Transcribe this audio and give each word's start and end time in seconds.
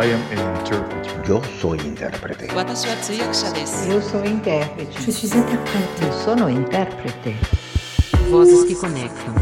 I 0.00 0.04
am 0.14 0.22
an 0.32 0.60
interpreter. 0.60 1.28
Yo 1.28 1.42
soy 1.60 1.76
intérprete. 1.86 2.46
Eu 3.86 4.00
sou 4.00 4.24
intérprete. 4.24 5.02
Je 5.02 5.12
suis 5.12 5.34
interprète. 5.34 6.02
Eu 6.02 6.12
sono 6.24 6.48
intérprete. 6.48 7.36
Vozes 8.30 8.64
que 8.64 8.74
conectam. 8.76 9.34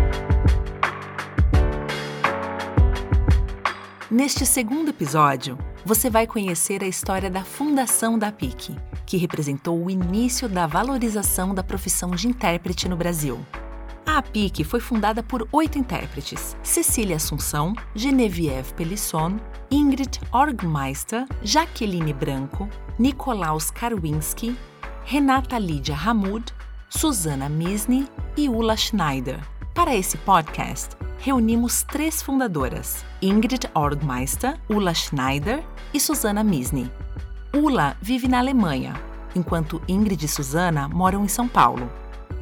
Neste 4.10 4.44
segundo 4.44 4.88
episódio, 4.88 5.56
você 5.84 6.10
vai 6.10 6.26
conhecer 6.26 6.82
a 6.82 6.88
história 6.88 7.30
da 7.30 7.44
fundação 7.44 8.18
da 8.18 8.32
PIC, 8.32 8.76
que 9.06 9.16
representou 9.16 9.80
o 9.80 9.88
início 9.88 10.48
da 10.48 10.66
valorização 10.66 11.54
da 11.54 11.62
profissão 11.62 12.10
de 12.10 12.26
intérprete 12.26 12.88
no 12.88 12.96
Brasil. 12.96 13.38
A 14.18 14.22
PIC 14.22 14.64
foi 14.64 14.80
fundada 14.80 15.22
por 15.22 15.46
oito 15.52 15.78
intérpretes: 15.78 16.56
Cecília 16.60 17.14
Assunção, 17.14 17.72
Genevieve 17.94 18.74
Pelisson, 18.74 19.38
Ingrid 19.70 20.18
Orgmeister, 20.32 21.24
Jaqueline 21.40 22.12
Branco, 22.12 22.68
Nicolaus 22.98 23.70
Karwinski, 23.70 24.58
Renata 25.04 25.56
Lídia 25.56 25.94
Hamud, 25.94 26.52
Susana 26.88 27.48
Misny 27.48 28.08
e 28.36 28.48
Ula 28.48 28.76
Schneider. 28.76 29.38
Para 29.72 29.94
esse 29.94 30.16
podcast, 30.18 30.96
reunimos 31.18 31.84
três 31.84 32.20
fundadoras: 32.20 33.04
Ingrid 33.22 33.70
Orgmeister, 33.72 34.58
Ula 34.68 34.94
Schneider 34.94 35.62
e 35.94 36.00
Susana 36.00 36.42
Misny. 36.42 36.90
Ula 37.54 37.96
vive 38.02 38.26
na 38.26 38.40
Alemanha, 38.40 39.00
enquanto 39.36 39.80
Ingrid 39.86 40.24
e 40.24 40.28
Susana 40.28 40.88
moram 40.88 41.24
em 41.24 41.28
São 41.28 41.46
Paulo. 41.46 41.88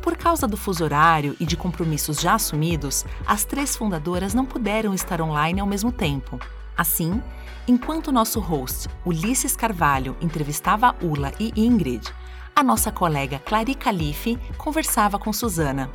Por 0.07 0.17
causa 0.17 0.47
do 0.47 0.57
fuso 0.57 0.85
horário 0.85 1.35
e 1.41 1.45
de 1.45 1.57
compromissos 1.57 2.21
já 2.21 2.35
assumidos, 2.35 3.05
as 3.27 3.45
três 3.45 3.77
fundadoras 3.77 4.35
não 4.35 4.47
puderam 4.47 4.95
estar 4.95 5.21
online 5.21 5.59
ao 5.59 5.67
mesmo 5.67 5.91
tempo. 5.91 6.39
Assim, 6.77 7.21
enquanto 7.67 8.13
nosso 8.13 8.39
host, 8.39 8.89
Ulisses 9.05 9.57
Carvalho, 9.57 10.17
entrevistava 10.21 10.95
Ula 11.03 11.33
e 11.41 11.53
Ingrid, 11.57 12.15
a 12.55 12.63
nossa 12.63 12.93
colega 12.93 13.41
Clary 13.41 13.75
Calife 13.75 14.39
conversava 14.57 15.19
com 15.19 15.33
Susana. 15.33 15.91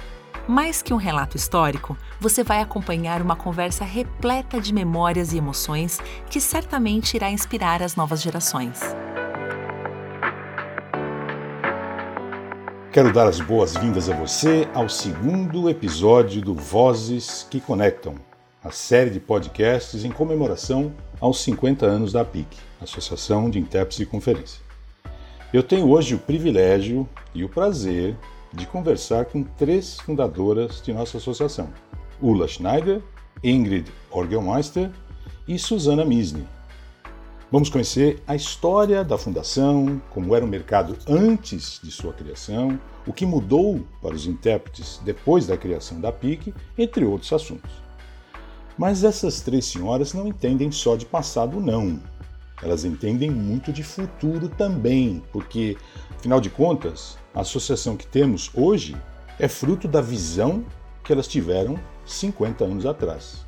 Mais 0.45 0.81
que 0.81 0.93
um 0.93 0.97
relato 0.97 1.37
histórico, 1.37 1.97
você 2.19 2.43
vai 2.43 2.59
acompanhar 2.59 3.21
uma 3.21 3.37
conversa 3.37 3.85
repleta 3.85 4.59
de 4.59 4.73
memórias 4.73 5.31
e 5.31 5.37
emoções 5.37 6.01
que 6.29 6.41
certamente 6.41 7.15
irá 7.15 7.31
inspirar 7.31 7.81
as 7.81 7.95
novas 7.95 8.21
gerações. 8.21 8.81
Quero 12.91 13.13
dar 13.13 13.25
as 13.25 13.39
boas-vindas 13.39 14.09
a 14.09 14.13
você 14.13 14.67
ao 14.73 14.89
segundo 14.89 15.69
episódio 15.69 16.41
do 16.41 16.53
Vozes 16.53 17.47
que 17.49 17.61
Conectam, 17.61 18.15
a 18.61 18.69
série 18.69 19.09
de 19.09 19.17
podcasts 19.17 20.03
em 20.03 20.11
comemoração 20.11 20.91
aos 21.17 21.39
50 21.39 21.85
anos 21.85 22.11
da 22.11 22.19
APIC, 22.19 22.57
Associação 22.81 23.49
de 23.49 23.59
Intérpretes 23.59 23.99
de 23.99 24.05
Conferência. 24.05 24.61
Eu 25.53 25.63
tenho 25.63 25.89
hoje 25.89 26.15
o 26.15 26.19
privilégio 26.19 27.07
e 27.33 27.45
o 27.45 27.49
prazer 27.49 28.13
de 28.51 28.65
conversar 28.65 29.23
com 29.23 29.41
três 29.41 29.97
fundadoras 30.01 30.81
de 30.81 30.91
nossa 30.91 31.15
associação: 31.15 31.69
Ula 32.21 32.45
Schneider, 32.45 33.01
Ingrid 33.41 33.89
Orgelmeister 34.11 34.91
e 35.47 35.57
Susana 35.57 36.03
Misny, 36.03 36.45
Vamos 37.51 37.67
conhecer 37.67 38.23
a 38.25 38.33
história 38.33 39.03
da 39.03 39.17
fundação, 39.17 40.01
como 40.09 40.33
era 40.33 40.45
o 40.45 40.47
mercado 40.47 40.97
antes 41.05 41.81
de 41.83 41.91
sua 41.91 42.13
criação, 42.13 42.79
o 43.05 43.11
que 43.11 43.25
mudou 43.25 43.81
para 44.01 44.15
os 44.15 44.25
intérpretes 44.25 45.01
depois 45.03 45.47
da 45.47 45.57
criação 45.57 45.99
da 45.99 46.13
PIC, 46.13 46.53
entre 46.77 47.03
outros 47.03 47.33
assuntos. 47.33 47.69
Mas 48.77 49.03
essas 49.03 49.41
três 49.41 49.65
senhoras 49.65 50.13
não 50.13 50.29
entendem 50.29 50.71
só 50.71 50.95
de 50.95 51.05
passado, 51.05 51.59
não. 51.59 51.99
Elas 52.63 52.85
entendem 52.85 53.29
muito 53.29 53.73
de 53.73 53.83
futuro 53.83 54.47
também, 54.47 55.21
porque, 55.33 55.75
afinal 56.15 56.39
de 56.39 56.49
contas, 56.49 57.17
a 57.35 57.41
associação 57.41 57.97
que 57.97 58.07
temos 58.07 58.49
hoje 58.53 58.95
é 59.37 59.49
fruto 59.49 59.89
da 59.89 59.99
visão 59.99 60.63
que 61.03 61.11
elas 61.11 61.27
tiveram 61.27 61.77
50 62.05 62.63
anos 62.63 62.85
atrás. 62.85 63.45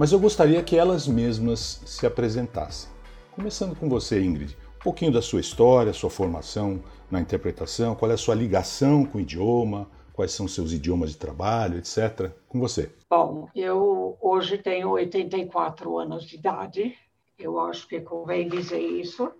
Mas 0.00 0.12
eu 0.12 0.18
gostaria 0.18 0.62
que 0.62 0.78
elas 0.78 1.06
mesmas 1.06 1.82
se 1.84 2.06
apresentassem. 2.06 2.90
Começando 3.32 3.76
com 3.76 3.86
você, 3.86 4.18
Ingrid, 4.18 4.56
um 4.78 4.82
pouquinho 4.82 5.12
da 5.12 5.20
sua 5.20 5.40
história, 5.40 5.92
sua 5.92 6.08
formação 6.08 6.82
na 7.10 7.20
interpretação, 7.20 7.94
qual 7.94 8.10
é 8.10 8.14
a 8.14 8.16
sua 8.16 8.34
ligação 8.34 9.04
com 9.04 9.18
o 9.18 9.20
idioma, 9.20 9.90
quais 10.14 10.32
são 10.32 10.48
seus 10.48 10.72
idiomas 10.72 11.10
de 11.10 11.18
trabalho, 11.18 11.76
etc. 11.76 12.30
Com 12.48 12.58
você. 12.58 12.90
Bom, 13.10 13.50
eu 13.54 14.16
hoje 14.22 14.56
tenho 14.56 14.88
84 14.88 15.98
anos 15.98 16.24
de 16.24 16.36
idade, 16.36 16.94
eu 17.38 17.60
acho 17.60 17.86
que 17.86 18.00
convém 18.00 18.48
dizer 18.48 18.80
isso. 18.80 19.30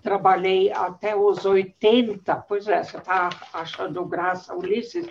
Trabalhei 0.00 0.70
até 0.70 1.16
os 1.16 1.44
80, 1.44 2.36
pois 2.48 2.68
é, 2.68 2.84
você 2.84 2.98
está 2.98 3.30
achando 3.52 4.04
graça, 4.04 4.54
Ulisses, 4.54 5.08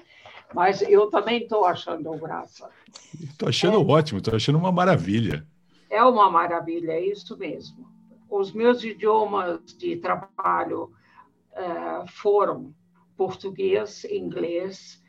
mas 0.53 0.81
eu 0.81 1.09
também 1.09 1.43
estou 1.43 1.65
achando 1.65 2.11
graça. 2.17 2.69
Estou 3.19 3.49
achando 3.49 3.77
é, 3.77 3.93
ótimo, 3.93 4.19
estou 4.19 4.35
achando 4.35 4.57
uma 4.57 4.71
maravilha. 4.71 5.45
É 5.89 6.03
uma 6.03 6.29
maravilha, 6.29 6.91
é 6.93 7.05
isso 7.05 7.37
mesmo. 7.37 7.87
Os 8.29 8.51
meus 8.51 8.83
idiomas 8.83 9.59
de 9.77 9.97
trabalho 9.97 10.91
uh, 11.51 12.07
foram 12.07 12.73
português, 13.15 14.03
inglês, 14.05 15.01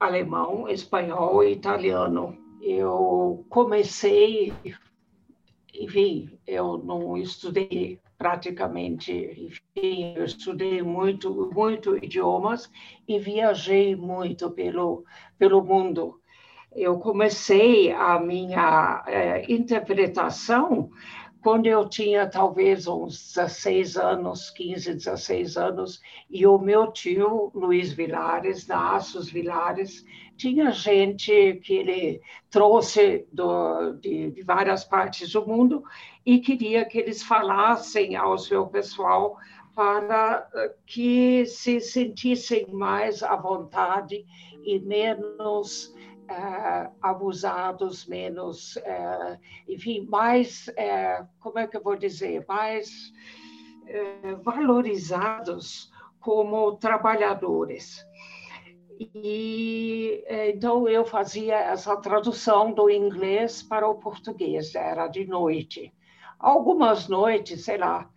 alemão, 0.00 0.68
espanhol 0.68 1.44
e 1.44 1.52
italiano. 1.52 2.36
Eu 2.62 3.44
comecei, 3.48 4.52
enfim, 5.80 6.38
eu 6.46 6.78
não 6.78 7.16
estudei 7.16 8.00
praticamente, 8.18 9.12
enfim, 9.12 10.14
eu 10.16 10.24
estudei 10.24 10.82
muito, 10.82 11.50
muito 11.54 11.96
idiomas 11.96 12.70
e 13.06 13.18
viajei 13.18 13.94
muito 13.94 14.50
pelo, 14.50 15.04
pelo 15.38 15.62
mundo. 15.62 16.20
Eu 16.72 16.98
comecei 16.98 17.92
a 17.92 18.18
minha 18.18 19.02
é, 19.06 19.50
interpretação 19.52 20.90
quando 21.46 21.68
eu 21.68 21.88
tinha 21.88 22.28
talvez 22.28 22.88
uns 22.88 23.32
16 23.36 23.96
anos, 23.96 24.50
15, 24.50 24.94
16 24.94 25.56
anos, 25.56 26.02
e 26.28 26.44
o 26.44 26.58
meu 26.58 26.90
tio, 26.90 27.52
Luiz 27.54 27.92
Vilares, 27.92 28.66
da 28.66 28.96
Aços 28.96 29.30
Vilares, 29.30 30.04
tinha 30.36 30.72
gente 30.72 31.60
que 31.62 31.74
ele 31.74 32.20
trouxe 32.50 33.28
do, 33.32 33.92
de, 33.92 34.32
de, 34.32 34.42
várias 34.42 34.82
partes 34.82 35.30
do 35.30 35.46
mundo 35.46 35.84
e 36.26 36.40
queria 36.40 36.84
que 36.84 36.98
eles 36.98 37.22
falassem 37.22 38.16
ao 38.16 38.36
seu 38.36 38.66
pessoal 38.66 39.36
para 39.72 40.48
eh, 40.52 40.74
que 40.84 41.46
se 41.46 41.80
sentissem 41.80 42.66
mais 42.72 43.22
à 43.22 43.36
vontade 43.36 44.26
e 44.64 44.80
menos 44.80 45.94
uh, 46.30 46.92
abusados, 47.00 48.06
menos, 48.06 48.76
uh, 48.76 49.38
enfim, 49.68 50.06
mais, 50.08 50.68
uh, 50.68 51.26
como 51.40 51.58
é 51.58 51.66
que 51.66 51.76
eu 51.76 51.82
vou 51.82 51.96
dizer, 51.96 52.44
mais 52.48 53.12
valorizados 54.42 55.92
como 56.18 56.76
trabalhadores. 56.76 58.04
E 58.98 60.24
então 60.28 60.88
eu 60.88 61.04
fazia 61.04 61.54
essa 61.54 61.96
tradução 61.98 62.72
do 62.72 62.90
inglês 62.90 63.62
para 63.62 63.86
o 63.86 63.94
português, 63.94 64.74
era 64.74 65.06
de 65.06 65.24
noite. 65.24 65.94
Algumas 66.36 67.06
noites, 67.06 67.64
sei 67.64 67.78
lá. 67.78 68.10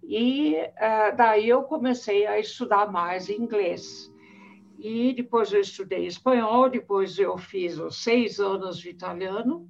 E 0.00 0.54
daí 1.16 1.48
eu 1.48 1.64
comecei 1.64 2.24
a 2.24 2.38
estudar 2.38 2.92
mais 2.92 3.28
inglês 3.28 4.08
e 4.78 5.12
depois 5.14 5.52
eu 5.52 5.60
estudei 5.60 6.06
espanhol, 6.06 6.68
depois 6.68 7.18
eu 7.18 7.36
fiz 7.36 7.78
os 7.78 8.02
seis 8.02 8.38
anos 8.38 8.78
de 8.78 8.90
italiano, 8.90 9.68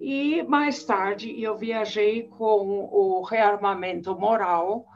e 0.00 0.42
mais 0.44 0.84
tarde 0.84 1.40
eu 1.42 1.56
viajei 1.56 2.22
com 2.22 2.88
o 2.90 3.22
Rearmamento 3.22 4.18
Moral, 4.18 4.86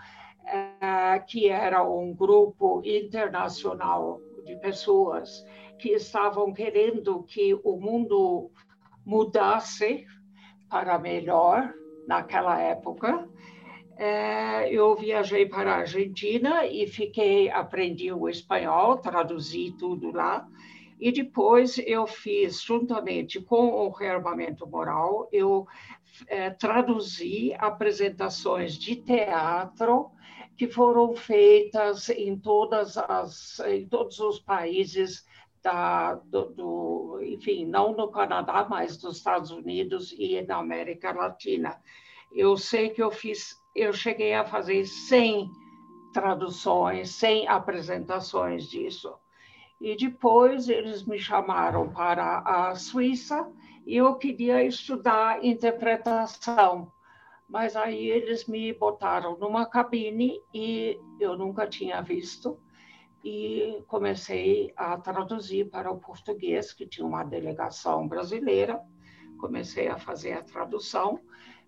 eh, 0.46 1.18
que 1.26 1.48
era 1.48 1.82
um 1.82 2.14
grupo 2.14 2.80
internacional 2.84 4.20
de 4.44 4.56
pessoas 4.56 5.44
que 5.78 5.90
estavam 5.90 6.52
querendo 6.52 7.22
que 7.24 7.54
o 7.62 7.76
mundo 7.76 8.50
mudasse 9.04 10.06
para 10.70 10.98
melhor 10.98 11.74
naquela 12.06 12.58
época 12.58 13.28
é, 13.96 14.72
eu 14.72 14.94
viajei 14.96 15.46
para 15.46 15.72
a 15.72 15.78
Argentina 15.78 16.66
e 16.66 16.86
fiquei, 16.86 17.50
aprendi 17.50 18.12
o 18.12 18.28
espanhol, 18.28 18.98
traduzi 18.98 19.74
tudo 19.78 20.10
lá. 20.10 20.46
E 20.98 21.12
depois 21.12 21.78
eu 21.78 22.06
fiz, 22.06 22.62
juntamente 22.62 23.40
com 23.40 23.68
o 23.68 23.90
rearmamento 23.90 24.66
moral, 24.66 25.28
eu 25.32 25.66
é, 26.28 26.50
traduzi 26.50 27.54
apresentações 27.58 28.74
de 28.74 28.96
teatro 28.96 30.10
que 30.56 30.68
foram 30.68 31.14
feitas 31.14 32.08
em, 32.10 32.38
todas 32.38 32.96
as, 32.96 33.58
em 33.60 33.88
todos 33.88 34.20
os 34.20 34.38
países 34.38 35.26
da, 35.62 36.14
do, 36.14 36.44
do, 36.50 37.20
enfim, 37.22 37.64
não 37.64 37.92
no 37.92 38.08
Canadá, 38.08 38.66
mas 38.68 38.96
dos 38.96 39.16
Estados 39.16 39.50
Unidos 39.50 40.14
e 40.16 40.40
na 40.42 40.58
América 40.58 41.12
Latina. 41.12 41.80
Eu 42.32 42.56
sei 42.56 42.90
que 42.90 43.02
eu 43.02 43.10
fiz, 43.10 43.56
eu 43.74 43.92
cheguei 43.92 44.34
a 44.34 44.44
fazer 44.44 44.84
100 44.84 45.50
traduções, 46.12 47.10
100 47.10 47.48
apresentações 47.48 48.64
disso. 48.68 49.14
E 49.80 49.96
depois 49.96 50.68
eles 50.68 51.04
me 51.04 51.18
chamaram 51.18 51.90
para 51.90 52.38
a 52.38 52.74
Suíça 52.76 53.50
e 53.86 53.96
eu 53.96 54.14
queria 54.14 54.64
estudar 54.64 55.44
interpretação. 55.44 56.92
Mas 57.48 57.76
aí 57.76 58.08
eles 58.08 58.46
me 58.46 58.72
botaram 58.72 59.36
numa 59.36 59.66
cabine 59.66 60.40
e 60.54 60.98
eu 61.20 61.36
nunca 61.36 61.66
tinha 61.66 62.00
visto 62.00 62.58
e 63.24 63.82
comecei 63.86 64.72
a 64.76 64.96
traduzir 64.98 65.70
para 65.70 65.90
o 65.90 65.98
português, 65.98 66.72
que 66.72 66.86
tinha 66.86 67.06
uma 67.06 67.24
delegação 67.24 68.06
brasileira. 68.06 68.80
Comecei 69.38 69.88
a 69.88 69.98
fazer 69.98 70.32
a 70.32 70.42
tradução. 70.42 71.20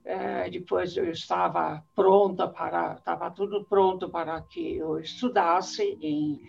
É, 0.07 0.49
depois 0.49 0.97
eu 0.97 1.11
estava 1.11 1.85
pronta 1.93 2.47
para, 2.47 2.95
estava 2.95 3.29
tudo 3.29 3.65
pronto 3.65 4.09
para 4.09 4.41
que 4.41 4.77
eu 4.77 5.01
estudasse 5.01 5.99
em 6.01 6.41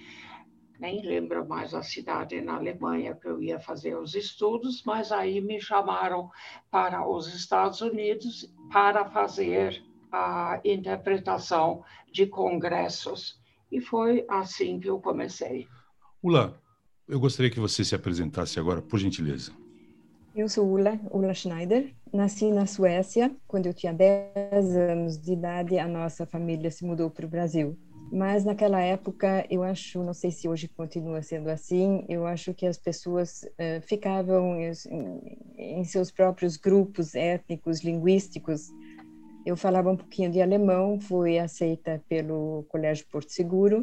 nem 0.80 1.02
lembro 1.02 1.48
mais 1.48 1.74
a 1.74 1.82
cidade 1.82 2.40
na 2.40 2.56
Alemanha 2.56 3.16
que 3.16 3.28
eu 3.28 3.42
ia 3.42 3.60
fazer 3.60 3.98
os 3.98 4.14
estudos, 4.14 4.84
mas 4.86 5.12
aí 5.12 5.42
me 5.42 5.60
chamaram 5.60 6.30
para 6.70 7.08
os 7.08 7.34
Estados 7.34 7.82
Unidos 7.82 8.54
para 8.72 9.10
fazer 9.10 9.84
a 10.12 10.62
interpretação 10.64 11.84
de 12.12 12.28
congressos. 12.28 13.40
E 13.72 13.82
foi 13.82 14.24
assim 14.30 14.80
que 14.80 14.88
eu 14.88 15.00
comecei. 15.00 15.68
Ula, 16.22 16.62
eu 17.08 17.20
gostaria 17.20 17.52
que 17.52 17.60
você 17.60 17.84
se 17.84 17.96
apresentasse 17.96 18.60
agora, 18.60 18.82
por 18.82 19.00
gentileza. 19.00 19.52
Eu 20.38 20.48
sou 20.48 20.70
Ula, 20.70 21.00
Ula 21.10 21.34
Schneider. 21.34 21.96
Nasci 22.14 22.52
na 22.52 22.68
Suécia. 22.68 23.36
Quando 23.48 23.66
eu 23.66 23.74
tinha 23.74 23.92
10 23.92 24.78
anos 24.78 25.18
de 25.18 25.34
idade, 25.34 25.80
a 25.80 25.88
nossa 25.88 26.28
família 26.28 26.70
se 26.70 26.86
mudou 26.86 27.10
para 27.10 27.26
o 27.26 27.28
Brasil. 27.28 27.76
Mas 28.12 28.46
naquela 28.46 28.80
época, 28.80 29.48
eu 29.50 29.64
acho, 29.64 30.04
não 30.04 30.14
sei 30.14 30.30
se 30.30 30.48
hoje 30.48 30.68
continua 30.68 31.24
sendo 31.24 31.50
assim, 31.50 32.06
eu 32.08 32.28
acho 32.28 32.54
que 32.54 32.68
as 32.68 32.78
pessoas 32.78 33.42
uh, 33.42 33.82
ficavam 33.82 34.62
em, 34.62 34.72
em, 35.58 35.84
seus 35.84 36.12
próprios 36.12 36.56
grupos 36.56 37.16
étnicos, 37.16 37.84
linguísticos. 37.84 38.70
Eu 39.44 39.58
falava 39.58 39.90
um 39.90 39.98
pouquinho 39.98 40.30
de 40.30 40.40
alemão, 40.40 41.00
fui 41.00 41.40
aceita 41.40 42.00
pelo 42.08 42.64
Colégio 42.70 43.08
Porto 43.12 43.32
Seguro, 43.32 43.82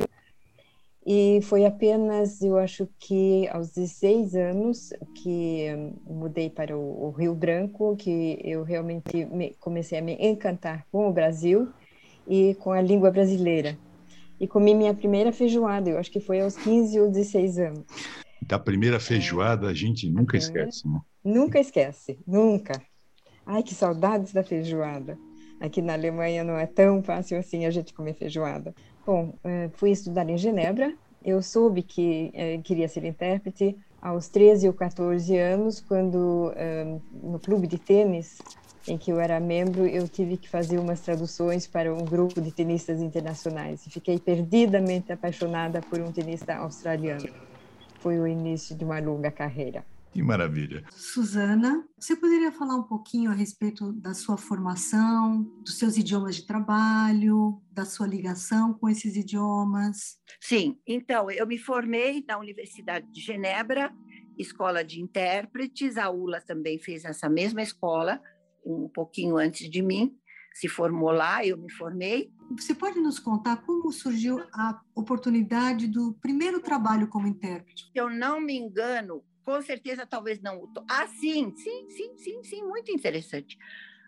e 1.06 1.40
foi 1.42 1.66
apenas, 1.66 2.40
eu 2.40 2.58
acho 2.58 2.88
que 2.98 3.46
aos 3.48 3.70
16 3.72 4.34
anos 4.34 4.90
que 5.14 5.66
mudei 6.06 6.48
para 6.48 6.76
o, 6.76 7.06
o 7.06 7.10
Rio 7.10 7.34
Branco, 7.34 7.96
que 7.96 8.38
eu 8.42 8.62
realmente 8.62 9.24
me, 9.26 9.54
comecei 9.60 9.98
a 9.98 10.02
me 10.02 10.16
encantar 10.18 10.86
com 10.90 11.08
o 11.08 11.12
Brasil 11.12 11.68
e 12.26 12.54
com 12.54 12.72
a 12.72 12.80
língua 12.80 13.10
brasileira 13.10 13.76
e 14.40 14.48
comi 14.48 14.74
minha 14.74 14.94
primeira 14.94 15.32
feijoada, 15.32 15.90
eu 15.90 15.98
acho 15.98 16.10
que 16.10 16.20
foi 16.20 16.40
aos 16.40 16.56
15 16.56 17.00
ou 17.00 17.10
16 17.10 17.58
anos. 17.58 17.84
Da 18.42 18.58
primeira 18.58 19.00
feijoada 19.00 19.68
a 19.68 19.74
gente 19.74 20.08
nunca 20.10 20.36
a 20.36 20.38
esquece, 20.38 20.86
né? 20.86 21.00
Nunca 21.24 21.58
esquece, 21.58 22.18
nunca. 22.26 22.82
Ai, 23.46 23.62
que 23.62 23.74
saudades 23.74 24.32
da 24.32 24.42
feijoada. 24.42 25.18
Aqui 25.60 25.80
na 25.80 25.94
Alemanha 25.94 26.44
não 26.44 26.58
é 26.58 26.66
tão 26.66 27.02
fácil 27.02 27.38
assim 27.38 27.64
a 27.64 27.70
gente 27.70 27.94
comer 27.94 28.14
feijoada. 28.14 28.74
Bom, 29.06 29.38
eh, 29.44 29.70
fui 29.74 29.90
estudar 29.90 30.28
em 30.28 30.38
Genebra. 30.38 30.96
Eu 31.22 31.42
soube 31.42 31.82
que 31.82 32.30
eh, 32.34 32.58
queria 32.62 32.88
ser 32.88 33.04
intérprete 33.04 33.76
aos 34.00 34.28
13 34.28 34.66
ou 34.68 34.74
14 34.74 35.36
anos, 35.36 35.80
quando 35.80 36.52
eh, 36.56 36.84
no 37.10 37.38
clube 37.40 37.66
de 37.66 37.78
tênis 37.78 38.44
em 38.86 38.98
que 38.98 39.10
eu 39.10 39.18
era 39.20 39.40
membro, 39.40 39.86
eu 39.86 40.06
tive 40.08 40.36
que 40.38 40.48
fazer 40.48 40.78
umas 40.78 41.00
traduções 41.02 41.66
para 41.66 41.94
um 41.94 42.06
grupo 42.06 42.40
de 42.40 42.52
tenistas 42.52 43.00
internacionais 43.00 43.86
e 43.86 43.90
fiquei 43.90 44.18
perdidamente 44.18 45.10
apaixonada 45.12 45.82
por 45.82 46.00
um 46.00 46.12
tenista 46.12 46.54
australiano. 46.56 47.28
Foi 47.98 48.18
o 48.20 48.26
início 48.26 48.76
de 48.76 48.84
uma 48.84 49.00
longa 49.00 49.30
carreira. 49.32 49.86
Que 50.14 50.22
maravilha. 50.22 50.84
Suzana, 50.92 51.84
você 51.98 52.14
poderia 52.14 52.52
falar 52.52 52.76
um 52.76 52.84
pouquinho 52.84 53.32
a 53.32 53.34
respeito 53.34 53.92
da 53.94 54.14
sua 54.14 54.36
formação, 54.36 55.42
dos 55.64 55.76
seus 55.76 55.96
idiomas 55.96 56.36
de 56.36 56.46
trabalho, 56.46 57.60
da 57.72 57.84
sua 57.84 58.06
ligação 58.06 58.72
com 58.74 58.88
esses 58.88 59.16
idiomas? 59.16 60.16
Sim, 60.40 60.78
então, 60.86 61.28
eu 61.32 61.44
me 61.48 61.58
formei 61.58 62.24
na 62.28 62.38
Universidade 62.38 63.10
de 63.10 63.20
Genebra, 63.20 63.92
escola 64.38 64.84
de 64.84 65.00
intérpretes, 65.00 65.98
a 65.98 66.08
ULA 66.10 66.40
também 66.40 66.78
fez 66.78 67.04
essa 67.04 67.28
mesma 67.28 67.60
escola, 67.60 68.22
um 68.64 68.88
pouquinho 68.88 69.36
antes 69.36 69.68
de 69.68 69.82
mim, 69.82 70.16
se 70.54 70.68
formou 70.68 71.10
lá, 71.10 71.44
eu 71.44 71.58
me 71.58 71.72
formei. 71.72 72.30
Você 72.56 72.72
pode 72.72 73.00
nos 73.00 73.18
contar 73.18 73.56
como 73.66 73.90
surgiu 73.90 74.38
a 74.52 74.80
oportunidade 74.94 75.88
do 75.88 76.14
primeiro 76.22 76.60
trabalho 76.60 77.08
como 77.08 77.26
intérprete? 77.26 77.90
Se 77.92 77.98
eu 77.98 78.08
não 78.08 78.40
me 78.40 78.56
engano, 78.56 79.24
com 79.44 79.60
certeza 79.62 80.06
talvez 80.06 80.40
não. 80.40 80.72
Ah, 80.90 81.06
sim, 81.06 81.54
sim, 81.56 81.90
sim, 81.90 82.16
sim, 82.16 82.42
sim, 82.42 82.62
muito 82.62 82.90
interessante. 82.90 83.56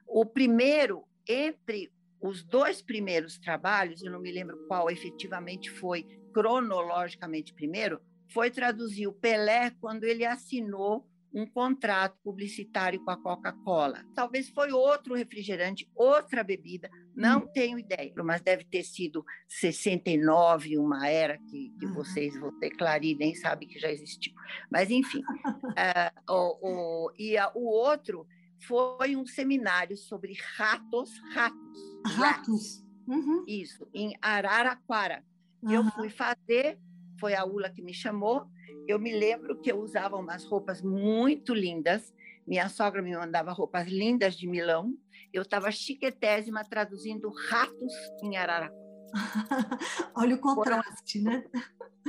O 0.06 0.24
primeiro, 0.24 1.04
entre 1.28 1.92
os 2.20 2.42
dois 2.42 2.80
primeiros 2.82 3.38
trabalhos, 3.38 4.02
eu 4.02 4.10
não 4.10 4.20
me 4.20 4.32
lembro 4.32 4.58
qual 4.66 4.90
efetivamente 4.90 5.70
foi 5.70 6.04
cronologicamente 6.32 7.54
primeiro, 7.54 8.00
foi 8.28 8.50
traduzir 8.50 9.06
o 9.06 9.12
Pelé 9.12 9.70
quando 9.80 10.04
ele 10.04 10.24
assinou 10.24 11.06
um 11.32 11.46
contrato 11.46 12.18
publicitário 12.22 13.02
com 13.04 13.10
a 13.10 13.16
Coca-Cola. 13.16 14.04
Talvez 14.14 14.48
foi 14.48 14.72
outro 14.72 15.14
refrigerante, 15.14 15.90
outra 15.94 16.42
bebida, 16.42 16.90
não 17.14 17.40
hum. 17.40 17.48
tenho 17.52 17.78
ideia, 17.78 18.12
mas 18.24 18.40
deve 18.40 18.64
ter 18.64 18.82
sido 18.82 19.24
69, 19.48 20.78
uma 20.78 21.08
era 21.08 21.38
que, 21.38 21.74
que 21.78 21.86
uhum. 21.86 21.94
vocês 21.94 22.38
vão 22.38 22.58
ter 22.58 22.70
Clari 22.70 23.14
nem 23.14 23.34
sabe 23.34 23.66
que 23.66 23.78
já 23.78 23.90
existiu. 23.90 24.32
Mas, 24.70 24.90
enfim. 24.90 25.20
uh, 25.20 26.22
o, 26.32 27.06
o, 27.06 27.12
e 27.18 27.36
a, 27.36 27.50
o 27.54 27.64
outro 27.66 28.26
foi 28.60 29.16
um 29.16 29.26
seminário 29.26 29.96
sobre 29.96 30.34
ratos, 30.56 31.10
ratos. 31.34 32.16
Ratos? 32.16 32.86
Uhum. 33.06 33.44
Isso, 33.46 33.86
em 33.94 34.16
Araraquara. 34.20 35.24
Uhum. 35.62 35.72
Eu 35.72 35.84
fui 35.92 36.10
fazer, 36.10 36.78
foi 37.18 37.34
a 37.34 37.44
ULA 37.44 37.70
que 37.70 37.82
me 37.82 37.94
chamou, 37.94 38.46
eu 38.86 38.98
me 38.98 39.12
lembro 39.12 39.60
que 39.60 39.70
eu 39.70 39.80
usava 39.80 40.16
umas 40.16 40.44
roupas 40.44 40.80
muito 40.80 41.52
lindas. 41.54 42.14
Minha 42.46 42.68
sogra 42.68 43.02
me 43.02 43.16
mandava 43.16 43.52
roupas 43.52 43.88
lindas 43.88 44.36
de 44.36 44.46
Milão. 44.46 44.94
Eu 45.32 45.42
estava 45.42 45.70
chiquetésima 45.72 46.64
traduzindo 46.64 47.28
ratos 47.48 47.92
em 48.22 48.36
Araraquara. 48.36 48.86
Olha 50.14 50.36
o 50.36 50.38
contraste, 50.38 51.20
né? 51.20 51.44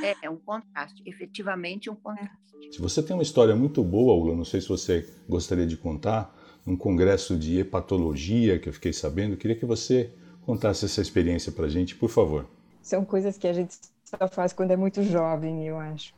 É, 0.04 0.28
é 0.28 0.30
um 0.30 0.38
contraste, 0.38 1.02
efetivamente 1.06 1.90
um 1.90 1.96
contraste. 1.96 2.38
Se 2.72 2.80
você 2.80 3.02
tem 3.02 3.16
uma 3.16 3.24
história 3.24 3.56
muito 3.56 3.84
boa, 3.84 4.14
Ula, 4.14 4.36
não 4.36 4.46
sei 4.46 4.62
se 4.62 4.68
você 4.68 5.08
gostaria 5.28 5.66
de 5.66 5.78
contar, 5.78 6.36
num 6.66 6.76
congresso 6.76 7.38
de 7.38 7.60
hepatologia 7.60 8.60
que 8.60 8.68
eu 8.68 8.74
fiquei 8.74 8.92
sabendo, 8.92 9.38
queria 9.38 9.56
que 9.56 9.66
você 9.66 10.12
contasse 10.42 10.86
essa 10.86 11.02
experiência 11.02 11.52
para 11.52 11.66
a 11.66 11.70
gente, 11.70 11.96
por 11.96 12.10
favor. 12.10 12.46
São 12.82 13.06
coisas 13.06 13.38
que 13.38 13.48
a 13.48 13.54
gente 13.54 13.78
só 14.08 14.28
faz 14.30 14.54
quando 14.54 14.72
é 14.72 14.78
muito 14.78 15.04
jovem, 15.04 15.68
eu 15.68 15.78
acho. 15.78 16.14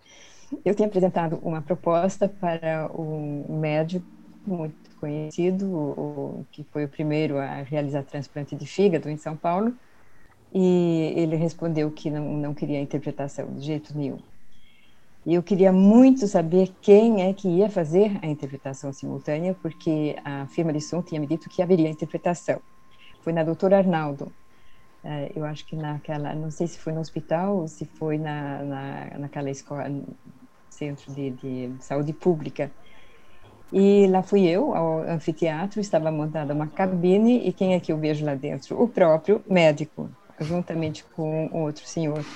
Eu 0.63 0.75
tinha 0.75 0.88
apresentado 0.88 1.39
uma 1.41 1.62
proposta 1.62 2.27
para 2.29 2.89
um 2.93 3.60
médico 3.60 4.05
muito 4.46 4.75
conhecido, 5.00 5.65
o, 5.72 6.46
que 6.51 6.63
foi 6.72 6.86
o 6.86 6.89
primeiro 6.89 7.38
a 7.38 7.62
realizar 7.63 8.03
transplante 8.03 8.55
de 8.55 8.65
fígado 8.65 9.10
em 9.10 9.17
São 9.17 9.36
Paulo, 9.36 9.74
e 10.53 11.13
ele 11.15 11.36
respondeu 11.36 11.91
que 11.91 12.10
não, 12.10 12.25
não 12.38 12.53
queria 12.53 12.79
interpretação 12.79 13.53
de 13.55 13.65
jeito 13.65 13.98
nenhum. 13.98 14.19
E 15.25 15.34
eu 15.34 15.43
queria 15.43 15.72
muito 15.72 16.27
saber 16.27 16.72
quem 16.81 17.24
é 17.24 17.34
que 17.34 17.48
ia 17.48 17.69
fazer 17.69 18.17
a 18.22 18.27
interpretação 18.27 18.93
simultânea, 18.93 19.55
porque 19.62 20.15
a 20.24 20.48
firma 20.48 20.74
de 20.74 20.81
som 20.81 21.01
tinha 21.01 21.19
me 21.19 21.27
dito 21.27 21.50
que 21.50 21.62
haveria 21.62 21.89
interpretação. 21.89 22.62
Foi 23.22 23.34
na 23.34 23.43
doutora 23.43 23.77
Arnaldo, 23.77 24.31
eu 25.35 25.45
acho 25.45 25.65
que 25.65 25.75
naquela, 25.75 26.35
não 26.35 26.51
sei 26.51 26.67
se 26.67 26.79
foi 26.79 26.93
no 26.93 26.99
hospital 27.01 27.57
ou 27.59 27.67
se 27.67 27.85
foi 27.97 28.17
na, 28.17 28.63
na 28.63 29.19
naquela 29.19 29.49
escola, 29.49 29.85
centro 30.69 31.13
de, 31.13 31.31
de 31.31 31.83
saúde 31.83 32.13
pública. 32.13 32.73
E 33.71 34.07
lá 34.07 34.23
fui 34.23 34.47
eu, 34.47 34.73
ao 34.75 35.01
anfiteatro, 35.01 35.79
estava 35.79 36.11
montada 36.11 36.53
uma 36.55 36.69
cabine, 36.71 37.47
e 37.47 37.53
quem 37.53 37.75
é 37.75 37.79
que 37.79 37.91
eu 37.91 37.99
vejo 37.99 38.25
lá 38.25 38.33
dentro? 38.35 38.81
O 38.81 38.89
próprio 38.89 39.43
médico, 39.47 40.11
juntamente 40.41 41.05
com 41.11 41.49
outro 41.53 41.85
senhor. 41.85 42.27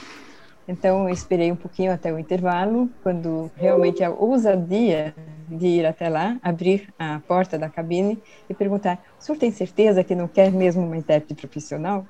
Então, 0.68 1.04
eu 1.10 1.14
esperei 1.14 1.52
um 1.52 1.56
pouquinho 1.58 1.92
até 1.94 2.14
o 2.14 2.20
intervalo, 2.20 2.94
quando 3.02 3.52
realmente 3.56 4.04
a 4.04 4.12
ousadia 4.12 5.16
de 5.48 5.68
ir 5.68 5.86
até 5.86 6.10
lá, 6.10 6.40
abrir 6.42 6.94
a 6.98 7.22
porta 7.28 7.58
da 7.60 7.70
cabine 7.70 8.22
e 8.50 8.56
perguntar: 8.56 8.98
o 9.20 9.24
senhor 9.24 9.38
tem 9.38 9.52
certeza 9.52 10.04
que 10.04 10.16
não 10.16 10.28
quer 10.30 10.52
mesmo 10.54 10.84
uma 10.86 10.98
intérprete 10.98 11.48
profissional? 11.48 12.10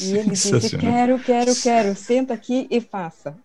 E 0.00 0.16
ele 0.16 0.30
disse: 0.30 0.76
quero, 0.76 1.18
quero, 1.18 1.54
quero, 1.54 1.94
senta 1.96 2.34
aqui 2.34 2.66
e 2.70 2.80
faça 2.80 3.36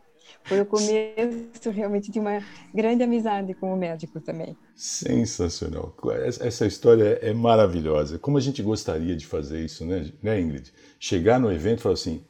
foi 0.50 0.62
o 0.62 0.66
começo 0.66 1.70
realmente 1.70 2.12
de 2.12 2.20
uma 2.20 2.44
grande 2.74 3.04
amizade 3.04 3.54
com 3.54 3.72
o 3.72 3.78
médico 3.78 4.20
também. 4.20 4.58
Sensacional. 4.76 5.96
Essa 6.42 6.66
história 6.66 7.20
é 7.22 7.32
maravilhosa. 7.34 8.18
Como 8.18 8.38
a 8.38 8.42
gente 8.42 8.64
gostaria 8.64 9.16
de 9.16 9.28
fazer 9.28 9.64
isso, 9.64 9.86
né, 9.86 10.12
né 10.24 10.42
Ingrid? 10.42 10.74
Chegar 11.00 11.40
no 11.40 11.52
evento 11.52 11.80
e 11.80 11.82
falar 11.84 11.94
assim: 11.94 12.24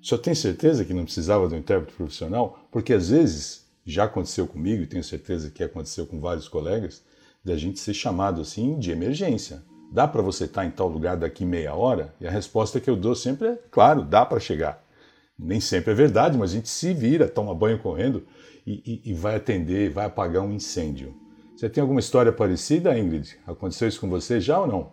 só 0.00 0.16
tem 0.16 0.34
certeza 0.34 0.84
que 0.84 0.94
não 0.94 1.04
precisava 1.04 1.48
de 1.48 1.54
um 1.54 1.58
intérprete 1.58 1.96
profissional? 1.96 2.68
Porque 2.70 2.92
às 2.92 3.08
vezes, 3.08 3.66
já 3.84 4.04
aconteceu 4.04 4.46
comigo 4.46 4.82
e 4.82 4.86
tenho 4.86 5.02
certeza 5.02 5.50
que 5.50 5.64
aconteceu 5.64 6.06
com 6.06 6.20
vários 6.20 6.46
colegas, 6.46 7.02
da 7.44 7.56
gente 7.56 7.80
ser 7.80 7.94
chamado 7.94 8.40
assim 8.40 8.78
de 8.78 8.92
emergência. 8.92 9.62
Dá 9.90 10.08
para 10.08 10.22
você 10.22 10.44
estar 10.44 10.64
em 10.64 10.70
tal 10.70 10.88
lugar 10.88 11.16
daqui 11.16 11.44
meia 11.44 11.74
hora? 11.74 12.14
E 12.20 12.26
a 12.26 12.30
resposta 12.30 12.80
que 12.80 12.90
eu 12.90 12.96
dou 12.96 13.14
sempre 13.14 13.48
é: 13.48 13.58
claro, 13.70 14.02
dá 14.02 14.24
para 14.26 14.40
chegar. 14.40 14.82
Nem 15.38 15.60
sempre 15.60 15.92
é 15.92 15.94
verdade, 15.94 16.38
mas 16.38 16.52
a 16.52 16.54
gente 16.54 16.68
se 16.68 16.92
vira, 16.94 17.28
toma 17.28 17.54
banho 17.54 17.78
correndo 17.78 18.24
e, 18.66 19.00
e, 19.04 19.10
e 19.10 19.14
vai 19.14 19.36
atender, 19.36 19.90
vai 19.90 20.06
apagar 20.06 20.42
um 20.42 20.52
incêndio. 20.52 21.14
Você 21.56 21.68
tem 21.68 21.80
alguma 21.80 22.00
história 22.00 22.32
parecida, 22.32 22.98
Ingrid? 22.98 23.38
Aconteceu 23.46 23.88
isso 23.88 24.00
com 24.00 24.08
você 24.08 24.40
já 24.40 24.60
ou 24.60 24.66
não? 24.66 24.92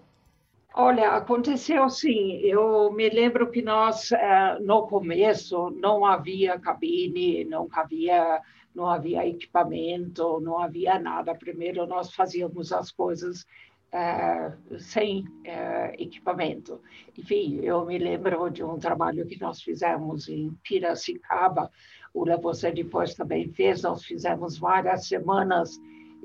Olha, 0.74 1.12
aconteceu 1.12 1.90
sim. 1.90 2.38
Eu 2.44 2.92
me 2.92 3.10
lembro 3.10 3.50
que 3.52 3.62
nós, 3.62 4.12
eh, 4.12 4.58
no 4.62 4.88
começo, 4.88 5.70
não 5.72 6.06
havia 6.06 6.58
cabine, 6.60 7.44
não 7.46 7.68
havia, 7.74 8.42
não 8.74 8.88
havia 8.88 9.28
equipamento, 9.28 10.40
não 10.40 10.60
havia 10.60 10.98
nada. 10.98 11.36
Primeiro, 11.36 11.86
nós 11.88 12.14
fazíamos 12.14 12.72
as 12.72 12.90
coisas 12.90 13.46
uh, 13.94 14.80
sem 14.80 15.22
uh, 15.22 15.94
equipamento. 15.98 16.82
Enfim, 17.18 17.60
eu 17.62 17.86
me 17.86 17.98
lembro 17.98 18.50
de 18.50 18.64
um 18.64 18.78
trabalho 18.78 19.26
que 19.26 19.40
nós 19.40 19.62
fizemos 19.62 20.28
em 20.30 20.52
Piracicaba, 20.64 21.70
o 22.14 22.26
você 22.42 22.72
depois 22.72 23.16
também 23.16 23.50
fez, 23.52 23.84
nós 23.84 24.04
fizemos 24.04 24.58
várias 24.58 25.08
semanas 25.08 25.80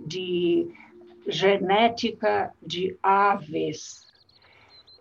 de 0.06 0.68
genética 1.26 2.52
de 2.62 2.96
aves. 3.02 4.04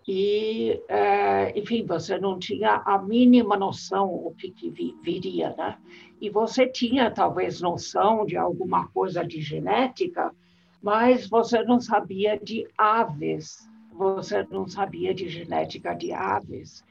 E, 0.08 0.80
uh, 0.88 1.58
enfim, 1.58 1.84
você 1.84 2.16
não 2.16 2.38
tinha 2.38 2.80
a 2.84 3.02
mínima 3.02 3.56
noção 3.56 4.08
o 4.08 4.32
que, 4.32 4.52
que 4.52 4.70
viria, 5.02 5.52
né? 5.56 5.76
E 6.20 6.30
você 6.30 6.66
tinha 6.68 7.10
talvez 7.10 7.60
noção 7.60 8.24
de 8.24 8.36
alguma 8.36 8.86
coisa 8.88 9.24
de 9.24 9.40
genética, 9.40 10.32
mas 10.86 11.28
você 11.28 11.64
não 11.64 11.80
sabia 11.80 12.38
de 12.38 12.64
aves, 12.78 13.68
você 13.92 14.46
não 14.52 14.68
sabia 14.68 15.12
de 15.12 15.28
genética 15.28 15.92
de 15.92 16.12
aves, 16.12 16.84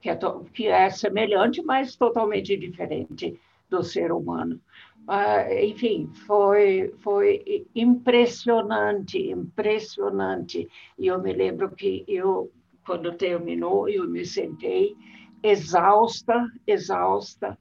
que 0.00 0.10
é, 0.10 0.18
que 0.52 0.66
é 0.66 0.90
semelhante, 0.90 1.62
mas 1.62 1.94
totalmente 1.94 2.56
diferente 2.56 3.38
do 3.70 3.84
ser 3.84 4.10
humano. 4.10 4.60
Uh, 5.02 5.64
enfim, 5.64 6.10
foi, 6.26 6.92
foi 6.98 7.64
impressionante, 7.76 9.30
impressionante. 9.30 10.68
E 10.98 11.06
eu 11.06 11.22
me 11.22 11.32
lembro 11.32 11.70
que 11.70 12.04
eu, 12.08 12.50
quando 12.84 13.12
terminou, 13.12 13.88
eu 13.88 14.08
me 14.08 14.26
sentei 14.26 14.96
exausta, 15.44 16.44
exausta, 16.66 17.56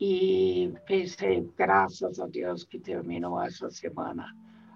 e 0.00 0.72
pensei, 0.86 1.44
graças 1.58 2.20
a 2.20 2.26
Deus 2.28 2.62
que 2.62 2.78
terminou 2.78 3.42
essa 3.42 3.68
semana. 3.68 4.32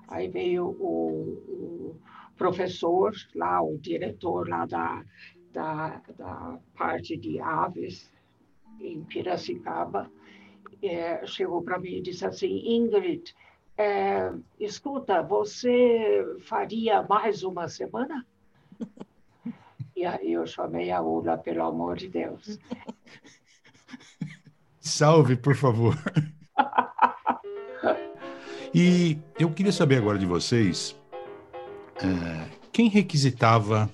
Aí 0.09 0.29
veio 0.29 0.67
o, 0.67 1.43
o 1.49 1.97
professor 2.37 3.13
lá, 3.35 3.63
o 3.63 3.79
diretor 3.79 4.49
lá 4.49 4.67
da, 4.67 5.05
da, 5.53 6.03
da 6.17 6.59
parte 6.77 7.17
de 7.17 7.41
aves 7.41 8.13
em 8.81 9.03
Piracicaba, 9.05 10.11
é, 10.83 11.27
chegou 11.27 11.63
para 11.63 11.79
mim 11.79 11.97
e 11.97 12.03
disse 12.03 12.25
assim, 12.25 12.75
Ingrid, 12.77 13.35
é, 13.77 14.33
escuta, 14.59 15.23
você 15.23 16.25
faria 16.41 17.03
mais 17.03 17.43
uma 17.43 17.69
semana? 17.69 18.27
E 19.95 20.05
aí 20.05 20.33
eu 20.33 20.47
chamei 20.47 20.91
a 20.91 21.01
Ula, 21.01 21.39
pelo 21.39 21.63
amor 21.63 21.97
de 21.97 22.09
Deus. 22.09 22.59
Salve, 24.79 25.37
por 25.37 25.55
favor. 25.55 25.97
E 28.79 29.17
eu 29.41 29.51
queria 29.51 29.73
saber 29.73 29.97
agora 29.97 30.19
de 30.19 30.27
vocês 30.27 30.95
é, 31.97 32.47
quem 32.71 32.91
requisitava 32.91 33.89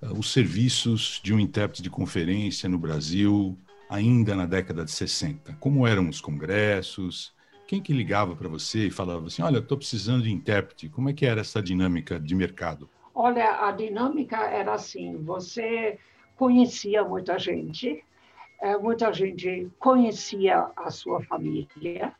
é, 0.00 0.06
os 0.06 0.32
serviços 0.32 1.20
de 1.22 1.34
um 1.34 1.38
intérprete 1.38 1.82
de 1.82 1.90
conferência 1.90 2.70
no 2.70 2.78
Brasil 2.78 3.54
ainda 3.90 4.34
na 4.34 4.46
década 4.46 4.82
de 4.82 4.90
60? 4.90 5.58
Como 5.60 5.86
eram 5.86 6.08
os 6.08 6.22
congressos? 6.22 7.34
Quem 7.68 7.82
que 7.82 7.92
ligava 7.92 8.34
para 8.34 8.48
você 8.48 8.86
e 8.86 8.90
falava 8.90 9.26
assim, 9.26 9.42
olha, 9.42 9.58
estou 9.58 9.76
precisando 9.76 10.22
de 10.22 10.32
intérprete? 10.32 10.88
Como 10.88 11.10
é 11.10 11.12
que 11.12 11.26
era 11.26 11.42
essa 11.42 11.62
dinâmica 11.62 12.18
de 12.18 12.34
mercado? 12.34 12.88
Olha, 13.14 13.66
a 13.66 13.72
dinâmica 13.72 14.38
era 14.38 14.72
assim, 14.72 15.22
você 15.22 15.98
conhecia 16.34 17.04
muita 17.04 17.38
gente, 17.38 18.02
é, 18.58 18.74
muita 18.78 19.12
gente 19.12 19.70
conhecia 19.78 20.70
a 20.74 20.90
sua 20.90 21.22
família, 21.24 22.14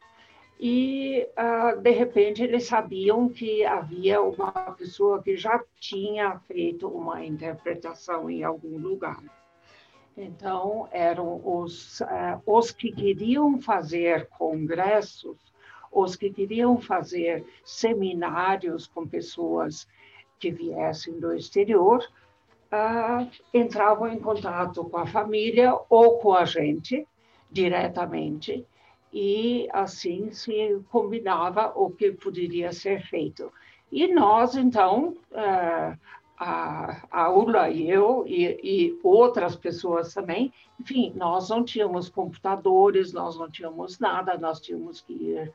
e, 0.65 1.27
uh, 1.37 1.81
de 1.81 1.91
repente, 1.91 2.41
eles 2.41 2.67
sabiam 2.67 3.29
que 3.29 3.65
havia 3.65 4.23
uma 4.23 4.53
pessoa 4.79 5.21
que 5.21 5.37
já 5.37 5.61
tinha 5.81 6.39
feito 6.39 6.87
uma 6.87 7.27
interpretação 7.27 8.31
em 8.31 8.45
algum 8.45 8.79
lugar. 8.79 9.21
Então, 10.17 10.87
eram 10.93 11.43
os, 11.45 12.01
uh, 12.03 12.41
os 12.47 12.71
que 12.71 12.93
queriam 12.93 13.61
fazer 13.61 14.29
congressos, 14.39 15.37
os 15.91 16.15
que 16.15 16.31
queriam 16.31 16.81
fazer 16.81 17.45
seminários 17.65 18.87
com 18.87 19.05
pessoas 19.05 19.89
que 20.39 20.53
viessem 20.53 21.19
do 21.19 21.35
exterior, 21.35 22.09
uh, 22.73 23.29
entravam 23.53 24.07
em 24.07 24.21
contato 24.21 24.85
com 24.85 24.97
a 24.97 25.07
família 25.07 25.77
ou 25.91 26.21
com 26.21 26.35
a 26.35 26.45
gente 26.45 27.05
diretamente 27.51 28.65
e 29.13 29.69
assim 29.73 30.31
se 30.33 30.81
combinava 30.91 31.73
o 31.77 31.91
que 31.91 32.13
poderia 32.13 32.73
ser 32.73 33.03
feito. 33.03 33.53
E 33.91 34.09
nós, 34.09 34.57
então, 34.57 35.15
eh, 35.33 35.97
a, 36.39 37.31
Ula 37.31 37.71
e 37.71 37.89
eu, 37.89 38.25
e, 38.27 38.59
e, 38.63 39.01
outras 39.03 39.55
pessoas 39.55 40.13
também, 40.13 40.53
enfim, 40.81 41.13
nós 41.15 41.49
não 41.51 41.65
tínhamos 41.65 42.09
computadores, 42.09 43.13
nós 43.13 43.39
não 43.39 43.51
tínhamos 43.51 43.99
nada, 43.99 44.37
nós 44.39 44.61
tínhamos 44.61 45.01
que 45.01 45.13
ir 45.13 45.53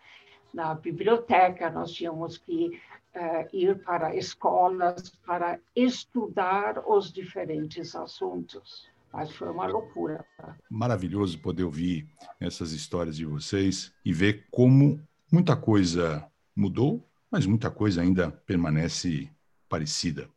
na 0.53 0.73
biblioteca, 0.75 1.69
nós 1.69 1.91
tínhamos 1.91 2.37
que 2.37 2.79
uh, 3.15 3.47
ir 3.51 3.83
para 3.83 4.15
escolas 4.15 5.09
para 5.25 5.59
estudar 5.75 6.81
os 6.87 7.11
diferentes 7.11 7.95
assuntos. 7.95 8.87
Mas 9.11 9.31
foi 9.31 9.49
uma 9.49 9.67
loucura. 9.67 10.23
Maravilhoso 10.69 11.39
poder 11.39 11.63
ouvir 11.63 12.07
essas 12.39 12.71
histórias 12.71 13.15
de 13.15 13.25
vocês 13.25 13.91
e 14.05 14.13
ver 14.13 14.47
como 14.51 15.01
muita 15.31 15.55
coisa 15.55 16.25
mudou, 16.55 17.05
mas 17.31 17.45
muita 17.45 17.69
coisa 17.69 18.01
ainda 18.01 18.31
permanece 18.31 19.29
parecida. 19.69 20.29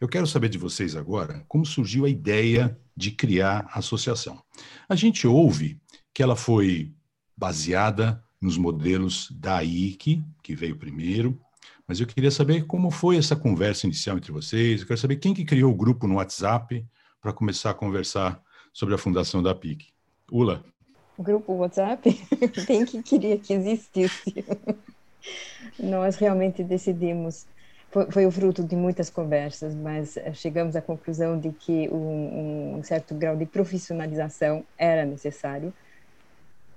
Eu 0.00 0.08
quero 0.08 0.26
saber 0.26 0.48
de 0.48 0.58
vocês 0.58 0.96
agora 0.96 1.44
como 1.48 1.64
surgiu 1.64 2.04
a 2.04 2.08
ideia 2.08 2.78
de 2.96 3.10
criar 3.10 3.66
a 3.70 3.78
associação. 3.78 4.42
A 4.88 4.94
gente 4.94 5.26
ouve 5.26 5.80
que 6.12 6.22
ela 6.22 6.36
foi 6.36 6.92
baseada 7.36 8.22
nos 8.40 8.56
modelos 8.56 9.30
da 9.32 9.64
IC, 9.64 10.22
que 10.42 10.54
veio 10.54 10.76
primeiro, 10.76 11.40
mas 11.86 12.00
eu 12.00 12.06
queria 12.06 12.30
saber 12.30 12.66
como 12.66 12.90
foi 12.90 13.16
essa 13.16 13.34
conversa 13.34 13.86
inicial 13.86 14.16
entre 14.16 14.32
vocês, 14.32 14.80
eu 14.80 14.86
quero 14.86 15.00
saber 15.00 15.16
quem 15.16 15.34
que 15.34 15.44
criou 15.44 15.72
o 15.72 15.76
grupo 15.76 16.06
no 16.06 16.16
WhatsApp, 16.16 16.84
para 17.24 17.32
começar 17.32 17.70
a 17.70 17.74
conversar 17.74 18.38
sobre 18.70 18.94
a 18.94 18.98
fundação 18.98 19.42
da 19.42 19.54
PIC. 19.54 19.86
Ula. 20.30 20.62
O 21.16 21.22
grupo 21.22 21.54
WhatsApp? 21.54 22.12
Quem 22.66 22.84
que 22.84 23.02
queria 23.02 23.38
que 23.38 23.54
existisse? 23.54 24.44
Nós 25.80 26.16
realmente 26.16 26.62
decidimos, 26.62 27.46
foi, 28.10 28.26
o 28.26 28.30
fruto 28.30 28.62
de 28.62 28.76
muitas 28.76 29.08
conversas, 29.08 29.74
mas 29.74 30.18
chegamos 30.34 30.76
à 30.76 30.82
conclusão 30.82 31.40
de 31.40 31.50
que 31.50 31.88
um, 31.88 32.76
um 32.76 32.82
certo 32.82 33.14
grau 33.14 33.34
de 33.34 33.46
profissionalização 33.46 34.62
era 34.76 35.06
necessário. 35.06 35.72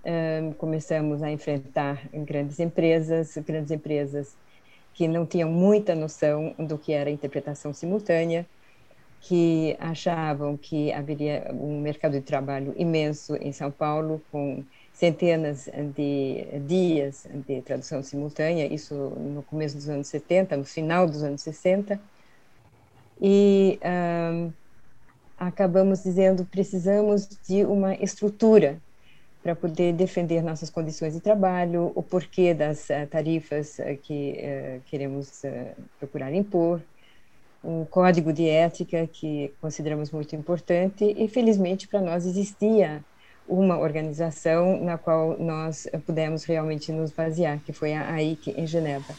Um, 0.05 0.53
começamos 0.53 1.21
a 1.21 1.29
enfrentar 1.29 2.07
grandes 2.13 2.61
empresas, 2.61 3.35
grandes 3.45 3.71
empresas 3.71 4.33
que 4.93 5.09
não 5.09 5.25
tinham 5.25 5.51
muita 5.51 5.93
noção 5.93 6.55
do 6.57 6.77
que 6.77 6.93
era 6.93 7.09
interpretação 7.09 7.73
simultânea, 7.73 8.47
que 9.21 9.75
achavam 9.79 10.55
que 10.55 10.91
haveria 10.91 11.49
um 11.53 11.81
mercado 11.81 12.13
de 12.13 12.21
trabalho 12.21 12.73
imenso 12.77 13.35
em 13.37 13.51
São 13.51 13.71
Paulo, 13.71 14.21
com 14.31 14.63
centenas 14.93 15.69
de 15.95 16.45
dias 16.65 17.27
de 17.47 17.61
tradução 17.61 18.01
simultânea, 18.01 18.71
isso 18.73 18.95
no 18.95 19.43
começo 19.43 19.75
dos 19.75 19.87
anos 19.87 20.07
70, 20.07 20.57
no 20.57 20.65
final 20.65 21.05
dos 21.07 21.23
anos 21.23 21.41
60. 21.41 21.99
E 23.21 23.79
um, 23.83 24.51
acabamos 25.37 26.03
dizendo 26.03 26.45
precisamos 26.45 27.27
de 27.47 27.63
uma 27.65 27.95
estrutura 27.95 28.79
para 29.43 29.55
poder 29.55 29.93
defender 29.93 30.41
nossas 30.41 30.69
condições 30.69 31.13
de 31.13 31.19
trabalho, 31.19 31.91
o 31.95 32.03
porquê 32.03 32.53
das 32.53 32.89
uh, 32.89 33.07
tarifas 33.09 33.79
uh, 33.79 33.97
que 34.01 34.39
uh, 34.39 34.81
queremos 34.87 35.43
procurar 35.99 36.33
impor, 36.33 36.81
um 37.63 37.85
código 37.85 38.31
de 38.31 38.47
ética 38.47 39.07
que 39.07 39.53
consideramos 39.59 40.11
muito 40.11 40.35
importante 40.35 41.03
e 41.17 41.27
felizmente 41.27 41.87
para 41.87 42.01
nós 42.01 42.25
existia 42.25 43.03
uma 43.47 43.77
organização 43.77 44.83
na 44.83 44.97
qual 44.97 45.37
nós 45.39 45.87
pudemos 46.05 46.43
realmente 46.43 46.91
nos 46.91 47.11
basear, 47.11 47.59
que 47.59 47.71
foi 47.71 47.93
a 47.93 48.11
AIC 48.13 48.51
em 48.51 48.67
Genebra. 48.67 49.15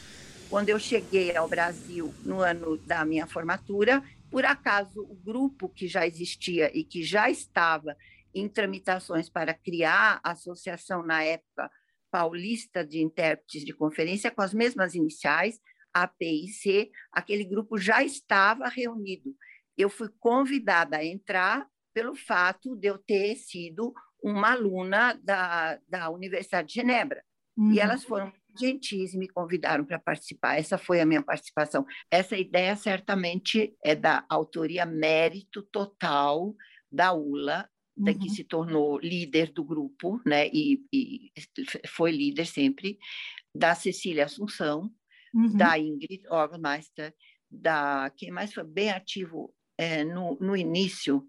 Quando 0.50 0.68
eu 0.68 0.78
cheguei 0.78 1.37
ao 1.37 1.49
Brasil 1.49 2.12
no 2.25 2.40
ano 2.40 2.76
da 2.78 3.04
minha 3.04 3.26
formatura, 3.26 4.02
por 4.30 4.45
acaso 4.45 5.00
o 5.00 5.14
grupo 5.14 5.68
que 5.68 5.88
já 5.88 6.07
existia 6.07 6.71
e 6.76 6.85
que 6.85 7.02
já 7.02 7.30
estava 7.30 7.97
em 8.35 8.49
tramitações 8.49 9.28
para 9.28 9.54
criar 9.54 10.21
a 10.23 10.33
associação 10.33 11.02
na 11.02 11.23
época 11.23 11.71
paulista 12.11 12.85
de 12.85 13.02
intérpretes 13.02 13.64
de 13.64 13.73
conferência 13.73 14.30
com 14.30 14.40
as 14.40 14.54
mesmas 14.54 14.95
iniciais, 14.95 15.61
APIC, 16.02 16.90
aquele 17.12 17.45
grupo 17.45 17.78
já 17.78 18.02
estava 18.02 18.69
reunido. 18.69 19.35
Eu 19.76 19.88
fui 19.88 20.09
convidada 20.19 20.97
a 20.97 21.05
entrar 21.05 21.67
pelo 21.95 22.14
fato 22.14 22.76
de 22.76 22.88
eu 22.88 22.99
ter 22.99 23.37
sido 23.37 23.93
uma 24.23 24.52
aluna 24.52 25.14
da, 25.23 25.78
da 25.88 26.11
Universidade 26.11 26.69
de 26.69 26.75
Genebra. 26.75 27.23
Uhum. 27.57 27.73
E 27.73 27.81
elas 27.81 28.05
foram 28.05 28.33
gentis 28.59 29.14
e 29.14 29.19
me 29.19 29.28
convidaram 29.28 29.85
para 29.85 29.99
participar. 29.99 30.57
Essa 30.57 30.78
foi 30.78 31.00
a 31.00 31.07
minha 31.07 31.23
participação. 31.23 31.87
Essa 32.11 32.37
ideia 32.37 32.75
certamente 32.76 33.75
é 33.85 33.95
da 33.95 34.25
autoria 34.28 34.85
mérito 34.85 35.62
total 35.62 36.55
da 36.90 37.12
ULA, 37.12 37.69
uhum. 37.97 38.19
que 38.19 38.31
se 38.31 38.45
tornou 38.45 38.99
líder 38.99 39.52
do 39.52 39.64
grupo, 39.64 40.21
né? 40.25 40.49
E, 40.49 40.85
e, 40.93 41.33
foi 41.87 42.11
líder 42.11 42.47
sempre, 42.47 42.99
da 43.55 43.75
Cecília 43.75 44.25
Assunção, 44.25 44.90
uhum. 45.35 45.56
da 45.56 45.78
Ingrid 45.78 46.26
Orgmeister, 46.28 47.14
da 47.50 48.11
quem 48.16 48.30
mais 48.30 48.52
foi 48.52 48.64
bem 48.64 48.90
ativo 48.90 49.54
é, 49.76 50.04
no, 50.04 50.37
no 50.40 50.56
início 50.56 51.26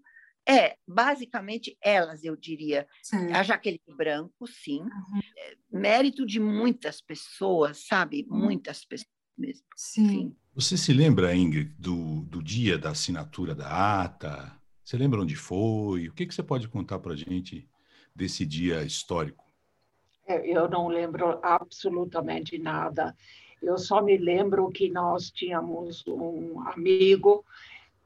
é, 0.50 0.76
basicamente 0.86 1.76
elas, 1.80 2.24
eu 2.24 2.34
diria. 2.34 2.86
Sim. 3.02 3.32
A 3.32 3.42
Jaqueline 3.42 3.96
Branco, 3.96 4.46
sim. 4.46 4.80
Uhum. 4.80 5.20
É, 5.38 5.56
mérito 5.70 6.26
de 6.26 6.40
muitas 6.40 7.00
pessoas, 7.00 7.86
sabe? 7.86 8.26
Muitas 8.28 8.84
pessoas 8.84 9.10
mesmo. 9.36 9.64
Sim. 9.76 10.08
sim. 10.08 10.36
Você 10.54 10.76
se 10.76 10.92
lembra, 10.92 11.34
Ingrid, 11.34 11.72
do, 11.78 12.22
do 12.22 12.42
dia 12.42 12.76
da 12.76 12.90
assinatura 12.90 13.54
da 13.54 14.02
ata? 14.02 14.52
Você 14.84 14.96
lembra 14.96 15.20
onde 15.20 15.36
foi? 15.36 16.08
O 16.08 16.12
que, 16.12 16.26
que 16.26 16.34
você 16.34 16.42
pode 16.42 16.68
contar 16.68 16.98
para 16.98 17.12
a 17.12 17.16
gente 17.16 17.68
desse 18.14 18.44
dia 18.44 18.82
histórico? 18.82 19.44
É, 20.26 20.44
eu 20.44 20.68
não 20.68 20.88
lembro 20.88 21.38
absolutamente 21.42 22.58
nada. 22.58 23.16
Eu 23.62 23.76
só 23.76 24.02
me 24.02 24.16
lembro 24.16 24.70
que 24.70 24.90
nós 24.90 25.30
tínhamos 25.30 26.04
um 26.06 26.60
amigo 26.66 27.44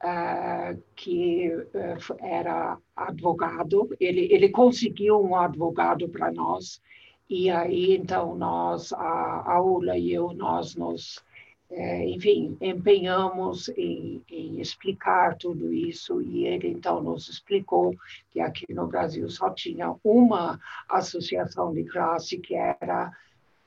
uh, 0.03 0.81
que 0.95 1.49
uh, 1.49 2.15
era 2.19 2.77
advogado, 2.95 3.89
ele, 3.99 4.27
ele 4.31 4.49
conseguiu 4.49 5.21
um 5.21 5.35
advogado 5.35 6.09
para 6.09 6.31
nós, 6.31 6.81
e 7.29 7.49
aí 7.49 7.95
então 7.95 8.35
nós, 8.35 8.93
a 8.93 9.51
Aula 9.51 9.97
e 9.97 10.11
eu, 10.11 10.33
nós 10.33 10.75
nos, 10.75 11.23
eh, 11.71 12.07
enfim, 12.09 12.55
empenhamos 12.61 13.69
em, 13.69 14.21
em, 14.29 14.61
explicar 14.61 15.35
tudo 15.35 15.73
isso, 15.73 16.21
e 16.21 16.45
ele 16.45 16.67
então 16.67 17.01
nos 17.01 17.27
explicou 17.27 17.95
que 18.31 18.39
aqui 18.39 18.71
no 18.71 18.85
Brasil 18.85 19.27
só 19.27 19.49
tinha 19.49 19.95
uma 20.03 20.59
associação 20.87 21.73
de 21.73 21.83
classe 21.85 22.37
que 22.37 22.53
era 22.53 23.11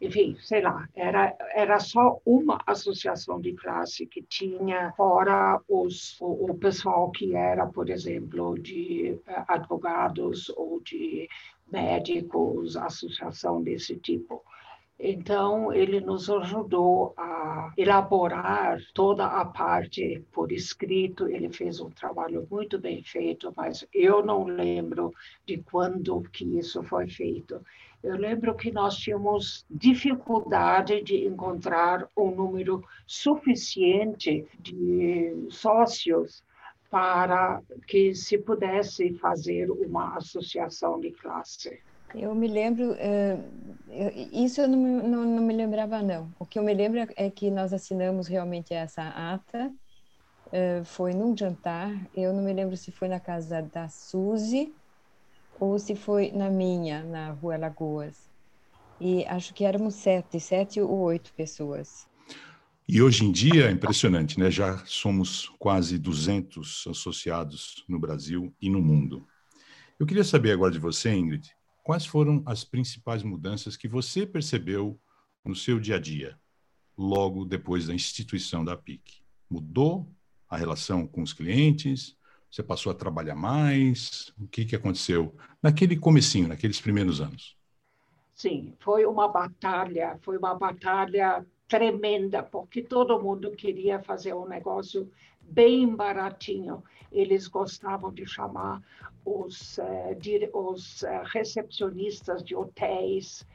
enfim, 0.01 0.37
sei 0.41 0.63
lá, 0.63 0.89
era, 0.95 1.37
era 1.55 1.81
só 1.81 2.21
uma 2.25 2.61
associação 2.67 3.41
de 3.41 3.53
classe 3.55 4.07
que 4.07 4.23
tinha, 4.23 4.93
fora 4.97 5.61
os, 5.69 6.21
o, 6.21 6.51
o 6.51 6.55
pessoal 6.55 7.11
que 7.11 7.35
era, 7.35 7.67
por 7.67 7.91
exemplo, 7.91 8.57
de 8.59 9.19
eh, 9.27 9.45
advogados 9.49 10.51
ou 10.51 10.81
de 10.81 11.29
médicos, 11.71 12.77
associação 12.77 13.63
desse 13.63 13.97
tipo. 13.97 14.43
Então, 15.01 15.73
ele 15.73 16.01
nos 16.01 16.29
ajudou 16.29 17.15
a 17.17 17.73
elaborar 17.77 18.81
toda 18.93 19.27
a 19.27 19.45
parte 19.45 20.25
por 20.33 20.51
escrito. 20.51 21.29
Ele 21.29 21.49
fez 21.51 21.81
um 21.81 21.89
trabalho 21.89 22.47
muito 22.51 22.81
bem 22.81 23.03
feito, 23.05 23.53
mas 23.57 23.87
eu 23.95 24.25
não 24.25 24.45
lembro 24.45 25.13
de 25.47 25.59
quando 25.59 26.21
que 26.33 26.45
isso 26.59 26.83
foi 26.83 27.09
feito. 27.09 27.65
Eu 28.03 28.17
lembro 28.17 28.55
que 28.55 28.71
nós 28.71 28.97
tínhamos 28.97 29.67
dificuldade 29.69 31.03
de 31.03 31.27
encontrar 31.27 32.09
um 32.17 32.31
número 32.31 32.85
suficiente 33.07 34.47
de 34.59 35.47
sócios 35.51 36.45
para 36.91 37.61
que 37.87 38.15
se 38.15 38.39
pudesse 38.39 39.13
fazer 39.15 39.71
uma 39.71 40.17
associação 40.17 41.01
de 41.01 41.11
classe. 41.11 41.81
Eu 42.15 42.35
me 42.35 42.49
lembro, 42.49 42.93
uh, 42.93 43.45
isso 44.33 44.63
eu 44.63 44.69
não, 44.69 44.79
não, 44.79 45.25
não, 45.25 45.43
me 45.43 45.55
lembrava 45.55 46.03
não. 46.03 46.33
O 46.39 46.47
que 46.47 46.59
eu 46.59 46.63
me 46.63 46.73
lembro 46.73 47.01
é 47.17 47.31
que 47.31 47.51
nós 47.51 47.73
assinamos 47.73 48.27
realmente 48.27 48.73
essa 48.73 49.03
ata, 49.03 49.71
uh, 50.47 50.85
foi 50.85 51.13
num 51.13 51.37
jantar, 51.37 51.93
eu 52.17 52.33
não 52.33 52.43
me 52.43 52.53
lembro 52.55 52.77
se 52.77 52.91
foi 52.91 53.09
na 53.09 53.21
casa 53.21 53.61
da 53.61 53.89
Suzy 53.89 54.73
ou 55.61 55.79
se 55.79 55.95
foi 55.95 56.31
na 56.33 56.51
minha, 56.51 57.03
na 57.03 57.31
Rua 57.31 57.57
Lagoas. 57.57 58.29
E 59.01 59.25
acho 59.27 59.55
que 59.55 59.65
éramos 59.65 59.95
sete, 59.95 60.41
sete 60.41 60.81
ou 60.81 60.99
oito 61.01 61.33
pessoas. 61.35 62.07
E 62.89 63.03
hoje 63.03 63.25
em 63.25 63.31
dia 63.31 63.67
é 63.67 63.71
impressionante, 63.71 64.41
né? 64.41 64.51
Já 64.51 64.79
somos 64.87 65.49
quase 65.59 65.99
200 65.99 66.87
associados 66.89 67.85
no 67.87 67.99
Brasil 67.99 68.55
e 68.61 68.71
no 68.71 68.81
mundo. 68.81 69.27
Eu 70.01 70.07
queria 70.07 70.25
saber 70.25 70.53
agora 70.53 70.73
de 70.73 70.79
você, 70.79 71.13
Ingrid, 71.13 71.51
quais 71.85 72.07
foram 72.07 72.43
as 72.47 72.65
principais 72.65 73.23
mudanças 73.23 73.77
que 73.77 73.87
você 73.87 74.27
percebeu 74.27 74.99
no 75.45 75.55
seu 75.55 75.79
dia 75.79 75.97
a 75.97 75.99
dia, 75.99 76.39
logo 76.97 77.45
depois 77.45 77.87
da 77.87 77.95
instituição 77.95 78.65
da 78.65 78.77
PIC? 78.77 79.23
Mudou 79.51 80.11
a 80.49 80.57
relação 80.57 81.07
com 81.07 81.23
os 81.23 81.33
clientes? 81.33 82.17
Você 82.51 82.63
passou 82.63 82.91
a 82.91 82.95
trabalhar 82.95 83.35
mais? 83.35 84.33
O 84.39 84.47
que, 84.47 84.65
que 84.65 84.77
aconteceu 84.77 85.35
naquele 85.63 85.97
comecinho, 85.97 86.49
naqueles 86.49 86.81
primeiros 86.81 87.21
anos? 87.21 87.57
Sim, 88.35 88.73
foi 88.79 89.05
uma 89.05 89.29
batalha, 89.29 90.19
foi 90.23 90.39
uma 90.39 90.55
batalha 90.55 91.45
tremenda, 91.67 92.43
porque 92.43 92.83
todo 92.83 93.21
mundo 93.21 93.51
queria 93.51 94.01
fazer 94.01 94.33
um 94.33 94.47
negócio 94.47 95.11
bem 95.43 95.95
baratinho. 95.95 96.83
Eles 97.13 97.47
gostavam 97.47 98.13
de 98.13 98.27
chamar 98.27 98.83
os, 99.25 99.79
uh, 99.79 100.15
de, 100.19 100.49
os 100.53 101.03
uh, 101.03 101.23
recepcionistas 101.25 102.43
de 102.43 102.55
hotéis, 102.55 103.47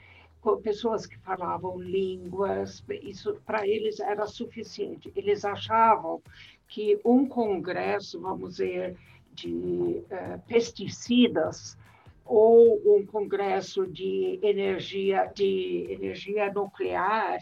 pessoas 0.62 1.06
que 1.06 1.18
falavam 1.20 1.80
línguas, 1.80 2.84
isso 3.02 3.40
para 3.46 3.66
eles 3.66 4.00
era 4.02 4.28
suficiente. 4.28 5.12
Eles 5.16 5.46
achavam 5.46 6.22
que 6.68 7.00
um 7.06 7.28
congresso, 7.28 8.20
vamos 8.20 8.52
dizer, 8.52 8.98
de 9.34 9.48
uh, 9.48 10.42
pesticidas 10.48 11.78
ou 12.26 12.98
um 12.98 13.06
congresso 13.06 13.86
de 13.86 14.40
energia 14.42 15.26
de 15.36 15.88
energia 15.90 16.52
nuclear 16.54 17.40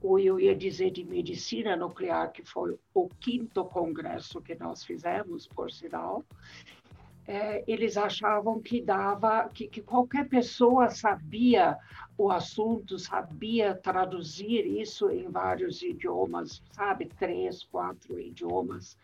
ou 0.00 0.18
eu 0.18 0.38
ia 0.38 0.54
dizer 0.54 0.90
de 0.90 1.04
medicina 1.04 1.74
nuclear 1.74 2.30
que 2.30 2.44
foi 2.44 2.78
o 2.94 3.08
quinto 3.20 3.64
congresso 3.64 4.40
que 4.40 4.54
nós 4.54 4.84
fizemos 4.84 5.46
por 5.46 5.70
sinal 5.70 6.24
é, 7.28 7.62
eles 7.68 7.98
achavam 7.98 8.58
que 8.58 8.80
dava 8.80 9.50
que, 9.50 9.68
que 9.68 9.82
qualquer 9.82 10.26
pessoa 10.30 10.88
sabia 10.88 11.76
o 12.16 12.30
assunto, 12.30 12.98
sabia 12.98 13.74
traduzir 13.74 14.64
isso 14.66 15.10
em 15.10 15.28
vários 15.28 15.82
idiomas, 15.82 16.62
sabe, 16.72 17.04
três, 17.18 17.64
quatro 17.64 18.18
idiomas, 18.18 18.96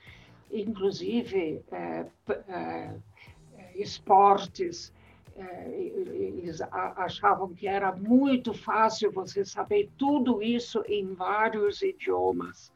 inclusive 0.51 1.63
é, 1.71 2.07
é, 2.49 2.95
esportes. 3.75 4.91
É, 5.37 5.69
eles 5.77 6.63
achavam 6.97 7.53
que 7.53 7.67
era 7.67 7.91
muito 7.93 8.55
fácil 8.55 9.11
você 9.13 9.45
saber 9.45 9.91
tudo 9.99 10.41
isso 10.41 10.83
em 10.89 11.13
vários 11.13 11.83
idiomas. 11.83 12.73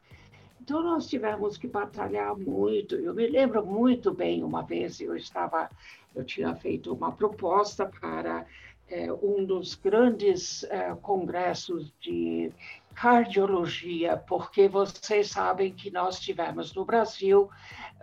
Então, 0.69 0.83
nós 0.83 1.09
tivemos 1.09 1.57
que 1.57 1.67
batalhar 1.67 2.37
muito. 2.37 2.95
Eu 2.95 3.15
me 3.15 3.27
lembro 3.27 3.65
muito 3.65 4.13
bem, 4.13 4.45
uma 4.45 4.63
vez 4.63 5.01
eu 5.01 5.17
estava, 5.17 5.71
eu 6.15 6.23
tinha 6.23 6.55
feito 6.55 6.93
uma 6.93 7.11
proposta 7.11 7.87
para 7.87 8.45
é, 8.87 9.11
um 9.11 9.47
dos 9.47 9.75
grandes 9.75 10.65
é, 10.65 10.95
congressos 10.97 11.91
de 11.99 12.53
cardiologia, 12.95 14.19
porque 14.19 14.69
vocês 14.69 15.31
sabem 15.31 15.73
que 15.73 15.91
nós 15.91 16.21
tivemos 16.21 16.75
no 16.75 16.85
Brasil 16.85 17.49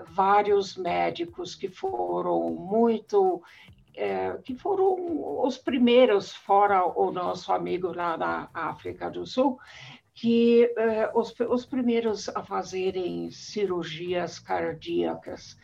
vários 0.07 0.75
médicos 0.75 1.53
que 1.53 1.69
foram 1.69 2.49
muito 2.49 3.43
é, 3.93 4.39
que 4.43 4.55
foram 4.55 5.45
os 5.45 5.55
primeiros, 5.55 6.33
fora 6.33 6.83
o 6.83 7.11
nosso 7.11 7.53
amigo 7.53 7.93
lá 7.93 8.17
da 8.17 8.49
África 8.53 9.09
do 9.09 9.23
Sul, 9.25 9.59
que 10.15 10.63
eh, 10.77 11.11
os, 11.13 11.37
os, 11.41 11.65
primeiros 11.65 12.29
a 12.29 12.41
fazerem 12.41 13.29
cirurgias 13.31 14.39
cardíacas. 14.39 15.57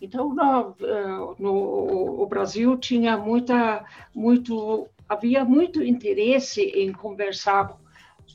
Então, 0.00 0.32
no, 0.32 0.76
eh, 0.80 1.34
no, 1.40 2.22
o 2.22 2.26
Brasil 2.26 2.78
tinha 2.78 3.16
muita, 3.18 3.84
muito, 4.14 4.86
havia 5.08 5.44
muito 5.44 5.82
interesse 5.82 6.62
em 6.62 6.92
conversar 6.92 7.76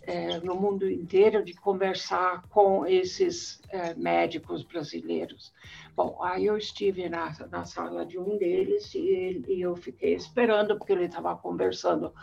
eh, 0.04 0.40
no 0.40 0.56
mundo 0.56 0.90
inteiro, 0.90 1.44
de 1.44 1.54
conversar 1.54 2.44
com 2.50 2.86
esses 2.86 3.62
eh, 3.70 3.94
médicos 3.94 4.64
brasileiros. 4.64 5.54
Bom, 5.96 6.18
aí 6.24 6.46
eu 6.46 6.58
estive 6.58 7.10
na, 7.10 7.34
na 7.52 7.66
sala 7.66 8.06
de 8.06 8.18
um 8.18 8.38
deles 8.38 8.94
e, 8.96 9.44
e 9.48 9.62
eu 9.62 9.76
fiquei 9.76 10.14
esperando, 10.16 10.78
porque 10.78 10.94
ele 10.94 11.06
estava 11.06 11.36
conversando 11.36 12.14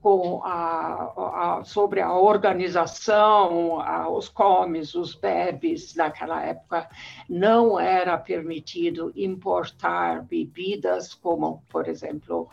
com 0.00 0.40
a, 0.44 1.58
a, 1.58 1.64
sobre 1.64 2.00
a 2.00 2.12
organização, 2.12 3.80
a, 3.80 4.08
os 4.08 4.28
comes, 4.28 4.94
os 4.94 5.14
bebes, 5.14 5.94
naquela 5.96 6.40
época 6.42 6.88
não 7.28 7.78
era 7.78 8.16
permitido 8.16 9.12
importar 9.16 10.22
bebidas 10.22 11.12
como, 11.14 11.64
por 11.68 11.88
exemplo, 11.88 12.48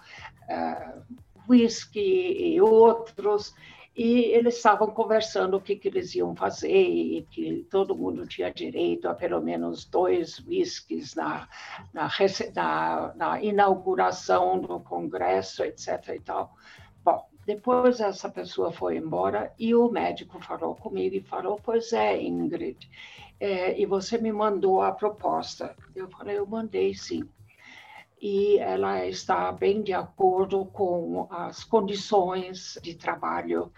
uh, 0.50 1.16
whisky 1.48 2.56
e 2.56 2.60
outros, 2.60 3.54
e 3.96 4.26
eles 4.26 4.58
estavam 4.58 4.88
conversando 4.88 5.56
o 5.56 5.62
que, 5.62 5.76
que 5.76 5.88
eles 5.88 6.14
iam 6.16 6.36
fazer 6.36 6.70
e 6.70 7.26
que 7.32 7.66
todo 7.70 7.96
mundo 7.96 8.28
tinha 8.28 8.52
direito 8.52 9.08
a 9.08 9.14
pelo 9.14 9.42
menos 9.42 9.86
dois 9.86 10.40
whiskies 10.46 11.16
na, 11.16 11.48
na, 11.94 12.10
na, 12.54 13.14
na 13.16 13.42
inauguração 13.42 14.60
do 14.60 14.82
congresso, 14.82 15.64
etc. 15.64 16.10
E 16.10 16.20
tal. 16.20 16.54
Bom, 17.06 17.26
depois 17.46 18.02
essa 18.02 18.28
pessoa 18.28 18.72
foi 18.72 18.98
embora 18.98 19.54
e 19.58 19.74
o 19.74 19.90
médico 19.90 20.42
falou 20.42 20.76
comigo 20.76 21.16
e 21.16 21.22
falou: 21.22 21.60
Pois 21.64 21.94
é, 21.94 22.22
Ingrid, 22.22 22.90
é, 23.40 23.80
e 23.80 23.86
você 23.86 24.18
me 24.18 24.32
mandou 24.32 24.82
a 24.82 24.92
proposta. 24.92 25.74
Eu 25.96 26.10
falei: 26.10 26.38
Eu 26.38 26.46
mandei 26.46 26.94
sim. 26.94 27.30
E 28.22 28.58
ela 28.60 29.06
está 29.06 29.52
bem 29.52 29.82
de 29.82 29.94
acordo 29.94 30.66
com 30.66 31.28
as 31.30 31.64
condições 31.64 32.80
de 32.82 32.96
trabalho 32.96 33.72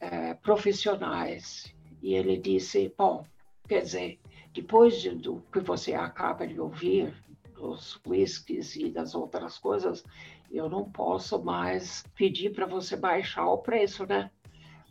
é, 0.00 0.34
profissionais. 0.34 1.74
E 2.02 2.14
ele 2.14 2.36
disse: 2.36 2.94
Bom, 2.96 3.26
quer 3.68 3.82
dizer, 3.82 4.20
depois 4.52 5.00
de, 5.00 5.10
do 5.10 5.42
que 5.52 5.60
você 5.60 5.94
acaba 5.94 6.46
de 6.46 6.60
ouvir, 6.60 7.14
dos 7.54 8.00
whiskies 8.04 8.74
e 8.74 8.90
das 8.90 9.14
outras 9.14 9.56
coisas, 9.56 10.04
eu 10.50 10.68
não 10.68 10.90
posso 10.90 11.42
mais 11.42 12.04
pedir 12.14 12.52
para 12.52 12.66
você 12.66 12.96
baixar 12.96 13.46
o 13.46 13.58
preço, 13.58 14.04
né? 14.04 14.30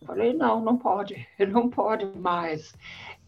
Falei, 0.06 0.34
não, 0.34 0.62
não 0.62 0.78
pode, 0.78 1.28
não 1.52 1.70
pode 1.70 2.06
mais 2.18 2.74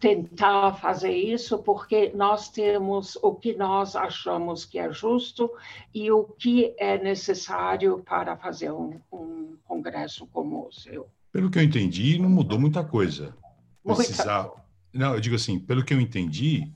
tentar 0.03 0.73
fazer 0.81 1.15
isso, 1.15 1.59
porque 1.59 2.11
nós 2.13 2.49
temos 2.49 3.17
o 3.21 3.33
que 3.33 3.55
nós 3.55 3.95
achamos 3.95 4.65
que 4.65 4.77
é 4.77 4.91
justo 4.91 5.49
e 5.93 6.11
o 6.11 6.25
que 6.25 6.75
é 6.77 7.01
necessário 7.01 8.03
para 8.05 8.35
fazer 8.35 8.69
um, 8.69 8.99
um 9.09 9.55
congresso 9.63 10.27
como 10.27 10.67
o 10.67 10.71
seu. 10.73 11.07
Pelo 11.31 11.49
que 11.49 11.57
eu 11.57 11.63
entendi, 11.63 12.19
não 12.19 12.29
mudou 12.29 12.59
muita 12.59 12.83
coisa. 12.83 13.33
Precisar... 13.81 14.43
Muita... 14.43 14.63
Não, 14.93 15.13
eu 15.13 15.21
digo 15.21 15.37
assim, 15.37 15.57
pelo 15.57 15.85
que 15.85 15.93
eu 15.93 16.01
entendi, 16.01 16.69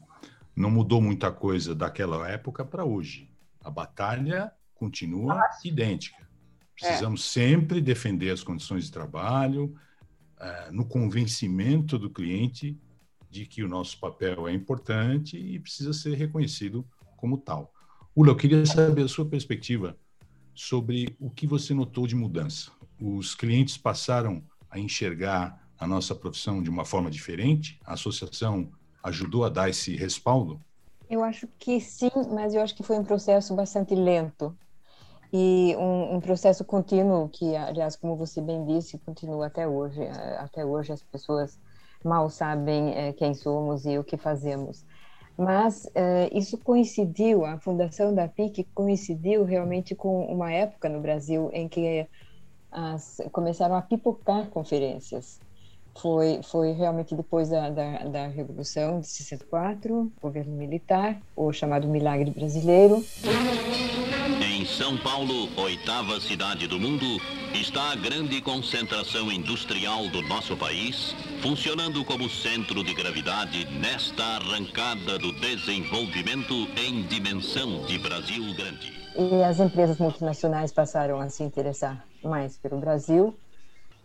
não 0.55 0.71
mudou 0.71 1.01
muita 1.01 1.29
coisa 1.29 1.75
daquela 1.75 2.29
época 2.29 2.63
para 2.63 2.85
hoje. 2.85 3.29
A 3.59 3.69
batalha 3.69 4.53
continua 4.73 5.33
ah, 5.33 5.59
idêntica. 5.65 6.25
Precisamos 6.73 7.19
é. 7.19 7.41
sempre 7.41 7.81
defender 7.81 8.29
as 8.29 8.41
condições 8.41 8.85
de 8.85 8.91
trabalho, 8.93 9.75
uh, 10.39 10.71
no 10.71 10.85
convencimento 10.85 11.99
do 11.99 12.09
cliente 12.09 12.79
de 13.29 13.45
que 13.45 13.63
o 13.63 13.67
nosso 13.67 13.99
papel 13.99 14.47
é 14.47 14.53
importante 14.53 15.37
e 15.37 15.59
precisa 15.59 15.93
ser 15.93 16.15
reconhecido 16.15 16.85
como 17.15 17.37
tal. 17.37 17.73
Ula, 18.15 18.31
eu 18.31 18.35
queria 18.35 18.65
saber 18.65 19.03
a 19.03 19.07
sua 19.07 19.25
perspectiva 19.25 19.97
sobre 20.53 21.15
o 21.19 21.29
que 21.29 21.45
você 21.45 21.73
notou 21.73 22.07
de 22.07 22.15
mudança. 22.15 22.71
Os 22.99 23.35
clientes 23.35 23.77
passaram 23.77 24.43
a 24.69 24.79
enxergar 24.79 25.67
a 25.77 25.85
nossa 25.85 26.15
profissão 26.15 26.61
de 26.61 26.69
uma 26.69 26.83
forma 26.83 27.11
diferente? 27.11 27.79
A 27.85 27.93
associação 27.93 28.71
ajudou 29.03 29.45
a 29.45 29.49
dar 29.49 29.69
esse 29.69 29.95
respaldo? 29.95 30.59
Eu 31.09 31.23
acho 31.23 31.47
que 31.59 31.79
sim, 31.79 32.11
mas 32.33 32.53
eu 32.53 32.61
acho 32.61 32.75
que 32.75 32.83
foi 32.83 32.97
um 32.97 33.03
processo 33.03 33.55
bastante 33.55 33.95
lento 33.95 34.57
e 35.31 35.75
um, 35.77 36.15
um, 36.15 36.19
processo 36.19 36.63
contínuo 36.65 37.29
que, 37.29 37.55
aliás, 37.55 37.95
como 37.95 38.15
você 38.15 38.41
bem 38.41 38.65
disse, 38.65 38.97
continua 38.99 39.47
até 39.47 39.67
hoje. 39.67 40.01
É, 40.01 40.37
até 40.37 40.65
hoje 40.65 40.91
as 40.91 41.03
pessoas 41.03 41.59
mal 42.07 42.29
sabem 42.29 42.95
é, 42.95 43.13
quem 43.13 43.33
somos 43.33 43.85
e 43.85 43.97
o 43.97 44.03
que 44.03 44.17
fazemos. 44.17 44.85
Mas 45.37 45.87
é, 45.93 46.29
isso 46.33 46.57
coincidiu, 46.57 47.45
a 47.45 47.59
fundação 47.59 48.13
da 48.13 48.27
PIC 48.27 48.67
coincidiu 48.73 49.43
realmente 49.43 49.93
com 49.93 50.25
uma 50.25 50.51
época 50.51 50.89
no 50.89 50.99
Brasil 50.99 51.51
em 51.53 51.67
que 51.67 52.07
as, 52.71 53.21
começaram 53.31 53.75
a 53.75 53.81
pipocar 53.81 54.47
conferências. 54.47 55.39
Foi, 55.95 56.41
foi 56.43 56.71
realmente 56.73 57.15
depois 57.15 57.49
da, 57.49 57.69
da, 57.69 58.03
da 58.05 58.27
Revolução 58.27 58.99
de 58.99 59.07
64, 59.07 60.11
governo 60.21 60.55
militar, 60.55 61.19
o 61.35 61.51
chamado 61.51 61.87
Milagre 61.87 62.29
Brasileiro. 62.31 63.03
São 64.65 64.97
Paulo, 64.97 65.49
oitava 65.57 66.19
cidade 66.19 66.67
do 66.67 66.79
mundo, 66.79 67.05
está 67.53 67.91
a 67.91 67.95
grande 67.95 68.41
concentração 68.41 69.31
industrial 69.31 70.07
do 70.07 70.21
nosso 70.21 70.55
país, 70.55 71.15
funcionando 71.41 72.03
como 72.05 72.29
centro 72.29 72.83
de 72.83 72.93
gravidade 72.93 73.65
nesta 73.79 74.23
arrancada 74.23 75.17
do 75.19 75.31
desenvolvimento 75.33 76.53
em 76.77 77.03
dimensão 77.03 77.85
de 77.85 77.97
Brasil 77.99 78.53
grande. 78.55 78.93
E 79.15 79.43
as 79.43 79.59
empresas 79.59 79.97
multinacionais 79.97 80.71
passaram 80.71 81.19
a 81.19 81.29
se 81.29 81.43
interessar 81.43 82.05
mais 82.23 82.57
pelo 82.57 82.79
Brasil 82.79 83.37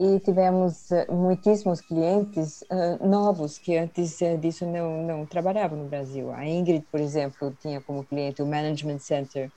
e 0.00 0.18
tivemos 0.20 0.90
eh, 0.90 1.06
muitíssimos 1.10 1.80
clientes 1.80 2.62
uh, 2.62 3.06
novos 3.06 3.58
que 3.58 3.76
antes 3.76 4.20
uh, 4.20 4.36
disso 4.38 4.66
não, 4.66 5.02
não 5.02 5.26
trabalhavam 5.26 5.78
no 5.78 5.88
Brasil. 5.88 6.32
A 6.32 6.46
Ingrid, 6.46 6.84
por 6.90 6.98
exemplo, 6.98 7.56
tinha 7.60 7.80
como 7.80 8.02
cliente 8.02 8.42
o 8.42 8.46
Management 8.46 8.98
Center 8.98 9.50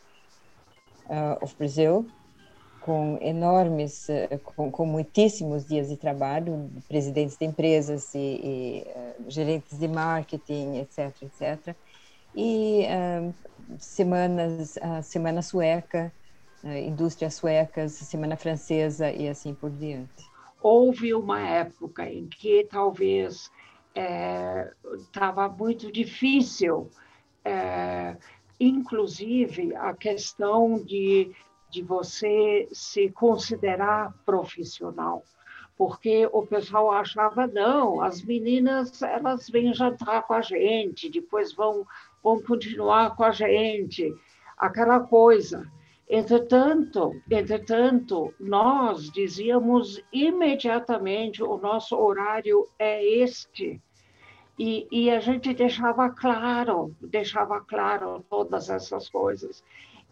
uh, 1.09 1.43
of 1.43 1.55
Brazil, 1.57 2.05
com 2.81 3.17
enormes, 3.21 4.07
uh, 4.09 4.39
com, 4.39 4.71
com, 4.71 4.85
muitíssimos 4.85 5.65
dias 5.65 5.89
de 5.89 5.97
trabalho, 5.97 6.69
presidentes 6.87 7.37
de 7.37 7.45
empresas 7.45 8.13
e, 8.13 8.19
e 8.19 8.87
uh, 8.87 9.29
gerentes 9.29 9.77
de 9.77 9.87
marketing, 9.87 10.77
etc, 10.77 11.23
etc. 11.23 11.75
E 12.35 12.85
semanas, 13.79 14.77
a 14.81 15.01
semana 15.01 15.41
sueca, 15.41 16.11
indústrias 16.65 17.35
suecas, 17.35 17.93
semana 17.93 18.35
francesa 18.35 19.09
e 19.09 19.29
assim 19.29 19.53
por 19.53 19.69
diante. 19.69 20.29
Houve 20.61 21.13
uma 21.13 21.39
época 21.39 22.09
em 22.09 22.27
que 22.27 22.67
talvez 22.69 23.49
estava 23.95 25.45
é, 25.45 25.49
muito 25.49 25.91
difícil 25.91 26.89
é, 27.43 28.17
inclusive 28.59 29.75
a 29.75 29.93
questão 29.93 30.77
de, 30.83 31.31
de 31.69 31.81
você 31.81 32.67
se 32.71 33.09
considerar 33.09 34.13
profissional, 34.25 35.23
porque 35.77 36.27
o 36.31 36.45
pessoal 36.45 36.91
achava, 36.91 37.47
não, 37.47 38.01
as 38.01 38.23
meninas, 38.23 39.01
elas 39.01 39.49
vêm 39.49 39.73
jantar 39.73 40.23
com 40.23 40.33
a 40.33 40.41
gente, 40.41 41.09
depois 41.09 41.53
vão, 41.53 41.85
vão 42.23 42.41
continuar 42.41 43.15
com 43.15 43.23
a 43.23 43.31
gente, 43.31 44.13
aquela 44.57 45.01
coisa. 45.01 45.69
Entretanto, 46.07 47.11
entretanto, 47.29 48.33
nós 48.39 49.09
dizíamos 49.11 50.01
imediatamente 50.13 51.41
o 51.41 51.57
nosso 51.57 51.97
horário 51.97 52.67
é 52.77 53.03
este. 53.03 53.81
E, 54.57 54.87
e 54.89 55.09
a 55.09 55.19
gente 55.19 55.53
deixava 55.53 56.09
claro, 56.09 56.95
deixava 57.01 57.59
claro 57.59 58.23
todas 58.29 58.69
essas 58.69 59.09
coisas. 59.09 59.63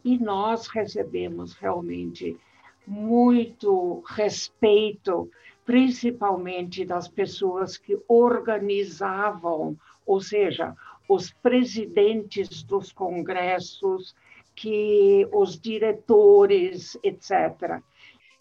E 0.03 0.17
nós 0.17 0.67
recebemos 0.67 1.53
realmente 1.53 2.37
muito 2.85 4.03
respeito, 4.05 5.31
principalmente 5.65 6.83
das 6.83 7.07
pessoas 7.07 7.77
que 7.77 7.97
organizavam, 8.07 9.77
ou 10.05 10.19
seja, 10.19 10.75
os 11.07 11.31
presidentes 11.31 12.63
dos 12.63 12.91
congressos, 12.91 14.13
que 14.53 15.27
os 15.31 15.57
diretores, 15.57 16.97
etc 17.01 17.81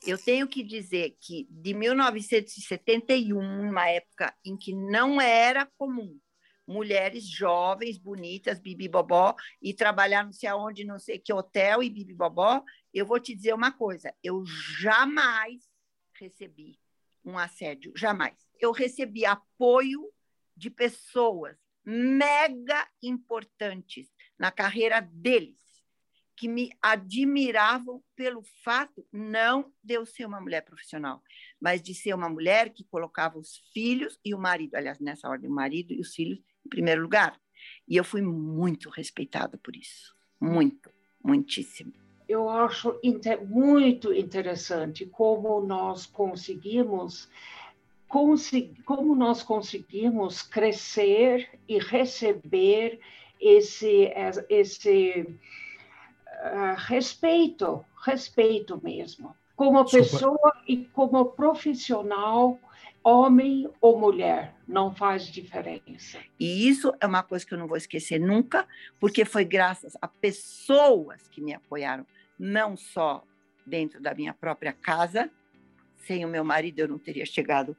eu 0.06 0.18
tenho 0.18 0.48
que 0.48 0.62
dizer 0.62 1.16
que 1.20 1.46
de 1.50 1.74
1971, 1.74 3.38
uma 3.38 3.88
época 3.88 4.34
em 4.44 4.56
que 4.56 4.74
não 4.74 5.20
era 5.20 5.66
comum 5.76 6.18
mulheres 6.66 7.26
jovens, 7.26 7.98
bonitas, 7.98 8.58
bibi 8.58 8.88
bobó, 8.88 9.34
e 9.60 9.74
trabalhar 9.74 10.24
não 10.24 10.32
sei 10.32 10.48
aonde, 10.48 10.84
não 10.84 10.98
sei 10.98 11.18
que 11.18 11.32
hotel 11.32 11.82
e 11.82 11.90
bibi 11.90 12.14
bobó, 12.14 12.62
eu 12.94 13.04
vou 13.04 13.20
te 13.20 13.34
dizer 13.34 13.54
uma 13.54 13.72
coisa, 13.72 14.14
eu 14.22 14.44
jamais 14.46 15.68
recebi 16.14 16.78
um 17.24 17.38
assédio, 17.38 17.92
jamais. 17.96 18.36
Eu 18.60 18.72
recebi 18.72 19.24
apoio 19.24 20.08
de 20.56 20.70
pessoas 20.70 21.56
mega 21.84 22.88
importantes 23.02 24.08
na 24.38 24.50
carreira 24.50 25.00
deles, 25.00 25.58
que 26.42 26.48
me 26.48 26.72
admiravam 26.82 28.02
pelo 28.16 28.42
fato 28.64 29.06
não 29.12 29.72
de 29.80 29.94
eu 29.94 30.04
ser 30.04 30.26
uma 30.26 30.40
mulher 30.40 30.62
profissional, 30.62 31.22
mas 31.60 31.80
de 31.80 31.94
ser 31.94 32.12
uma 32.16 32.28
mulher 32.28 32.70
que 32.70 32.82
colocava 32.82 33.38
os 33.38 33.62
filhos 33.72 34.18
e 34.24 34.34
o 34.34 34.38
marido, 34.40 34.74
aliás, 34.74 34.98
nessa 34.98 35.28
ordem, 35.28 35.48
o 35.48 35.54
marido 35.54 35.92
e 35.92 36.00
os 36.00 36.12
filhos 36.12 36.40
em 36.66 36.68
primeiro 36.68 37.00
lugar. 37.00 37.40
E 37.86 37.96
eu 37.96 38.02
fui 38.02 38.22
muito 38.22 38.90
respeitada 38.90 39.56
por 39.56 39.76
isso, 39.76 40.16
muito, 40.40 40.90
muitíssimo. 41.22 41.92
Eu 42.28 42.48
acho 42.48 42.98
inter 43.04 43.40
muito 43.46 44.12
interessante 44.12 45.06
como 45.06 45.60
nós 45.60 46.06
conseguimos 46.06 47.30
como 48.84 49.14
nós 49.14 49.44
conseguimos 49.44 50.42
crescer 50.42 51.48
e 51.68 51.78
receber 51.78 52.98
esse 53.40 54.12
esse 54.48 55.38
uh, 56.42 56.74
respeito, 56.76 57.84
respeito 58.04 58.80
mesmo, 58.82 59.34
como 59.56 59.88
pessoa 59.88 60.52
e 60.66 60.84
como 60.86 61.26
profissional 61.26 62.58
homem 63.04 63.68
ou 63.80 63.98
mulher, 63.98 64.54
não 64.66 64.94
faz 64.94 65.26
diferença. 65.26 66.18
E 66.38 66.68
isso 66.68 66.92
é 67.00 67.06
uma 67.06 67.22
coisa 67.22 67.44
que 67.44 67.52
eu 67.52 67.58
não 67.58 67.66
vou 67.66 67.76
esquecer 67.76 68.20
nunca, 68.20 68.66
porque 69.00 69.24
foi 69.24 69.44
graças 69.44 69.96
a 70.00 70.06
pessoas 70.06 71.26
que 71.28 71.40
me 71.40 71.52
apoiaram, 71.52 72.06
não 72.38 72.76
só 72.76 73.24
dentro 73.66 74.00
da 74.00 74.14
minha 74.14 74.32
própria 74.32 74.72
casa, 74.72 75.30
sem 76.06 76.24
o 76.24 76.28
meu 76.28 76.44
marido 76.44 76.80
eu 76.80 76.88
não 76.88 76.98
teria 76.98 77.26
chegado 77.26 77.76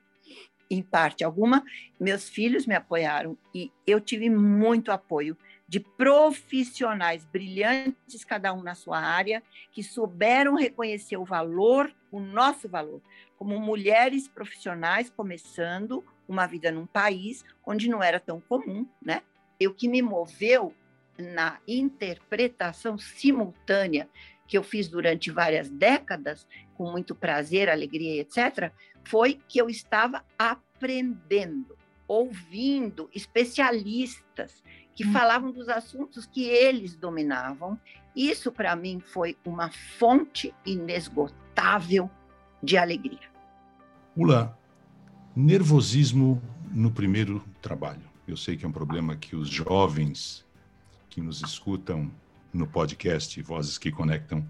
em 0.69 0.81
parte 0.81 1.23
alguma, 1.23 1.63
meus 1.99 2.27
filhos 2.27 2.65
me 2.65 2.73
apoiaram 2.73 3.37
e 3.53 3.71
eu 3.85 3.99
tive 3.99 4.29
muito 4.29 4.91
apoio 4.91 5.37
de 5.73 5.79
profissionais 5.79 7.25
brilhantes, 7.25 8.23
cada 8.23 8.53
um 8.53 8.61
na 8.61 8.75
sua 8.75 8.99
área, 8.99 9.41
que 9.71 9.81
souberam 9.81 10.53
reconhecer 10.53 11.17
o 11.17 11.25
valor, 11.25 11.91
o 12.11 12.19
nosso 12.19 12.69
valor, 12.69 13.01
como 13.39 13.59
mulheres 13.59 14.27
profissionais 14.27 15.09
começando 15.09 16.05
uma 16.27 16.45
vida 16.45 16.71
num 16.71 16.85
país 16.85 17.43
onde 17.65 17.89
não 17.89 18.03
era 18.03 18.19
tão 18.19 18.39
comum, 18.39 18.87
né? 19.01 19.23
E 19.59 19.67
o 19.67 19.73
que 19.73 19.87
me 19.87 19.99
moveu 19.99 20.75
na 21.17 21.57
interpretação 21.67 22.95
simultânea 22.99 24.07
que 24.47 24.55
eu 24.55 24.61
fiz 24.61 24.87
durante 24.87 25.31
várias 25.31 25.71
décadas, 25.71 26.47
com 26.75 26.91
muito 26.91 27.15
prazer, 27.15 27.67
alegria, 27.67 28.21
etc., 28.21 28.71
foi 29.03 29.41
que 29.47 29.57
eu 29.57 29.67
estava 29.67 30.23
aprendendo, 30.37 31.75
ouvindo 32.07 33.09
especialistas 33.11 34.61
que 34.95 35.05
hum. 35.05 35.11
falavam 35.11 35.51
dos 35.51 35.69
assuntos 35.69 36.25
que 36.25 36.43
eles 36.43 36.95
dominavam. 36.95 37.79
Isso, 38.15 38.51
para 38.51 38.75
mim, 38.75 38.99
foi 38.99 39.37
uma 39.45 39.71
fonte 39.97 40.53
inesgotável 40.65 42.09
de 42.61 42.77
alegria. 42.77 43.31
Ula, 44.15 44.57
nervosismo 45.35 46.41
no 46.71 46.91
primeiro 46.91 47.43
trabalho. 47.61 48.03
Eu 48.27 48.37
sei 48.37 48.55
que 48.55 48.65
é 48.65 48.67
um 48.67 48.71
problema 48.71 49.15
que 49.15 49.35
os 49.35 49.49
jovens 49.49 50.45
que 51.09 51.19
nos 51.19 51.41
escutam 51.41 52.11
no 52.53 52.67
podcast 52.67 53.41
Vozes 53.41 53.77
que 53.77 53.91
Conectam 53.91 54.47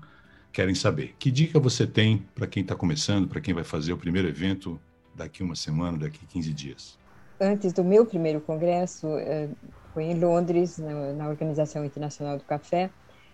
querem 0.52 0.76
saber. 0.76 1.16
Que 1.18 1.32
dica 1.32 1.60
você 1.60 1.88
tem 1.88 2.20
para 2.36 2.46
quem 2.46 2.62
está 2.62 2.76
começando, 2.76 3.28
para 3.28 3.42
quem 3.42 3.54
vai 3.54 3.64
fazer 3.64 3.94
o 3.94 3.98
primeiro 3.98 4.28
evento 4.28 4.80
daqui 5.16 5.42
uma 5.42 5.56
semana, 5.56 5.98
daqui 5.98 6.26
15 6.26 6.54
dias? 6.54 7.00
Antes 7.40 7.74
do 7.74 7.84
meu 7.84 8.06
primeiro 8.06 8.42
congresso, 8.42 9.08
eh, 9.18 9.50
foi 9.94 10.06
em 10.06 10.20
Londres, 10.20 10.78
na, 10.78 11.28
Organização 11.30 11.84
Internacional 11.86 12.38
do 12.38 12.46
Café. 12.46 12.92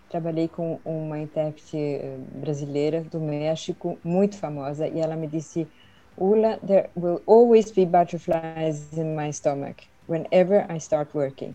Trabalhei 0.08 0.48
com 0.48 0.80
uma 0.84 1.18
intérprete 1.20 1.76
eh, 1.76 2.18
brasileira 2.18 3.04
do 3.04 3.20
México, 3.20 4.00
muito 4.04 4.36
famosa, 4.38 4.88
e 4.88 4.98
ela 5.00 5.16
me 5.16 5.28
disse: 5.28 5.68
Ula, 6.16 6.58
there 6.66 6.90
will 6.96 7.22
always 7.26 7.72
be 7.72 7.86
butterflies 7.86 8.92
in 8.92 9.14
my 9.14 9.32
stomach 9.32 9.84
whenever 10.06 10.66
I 10.70 10.78
start 10.78 11.14
working. 11.14 11.54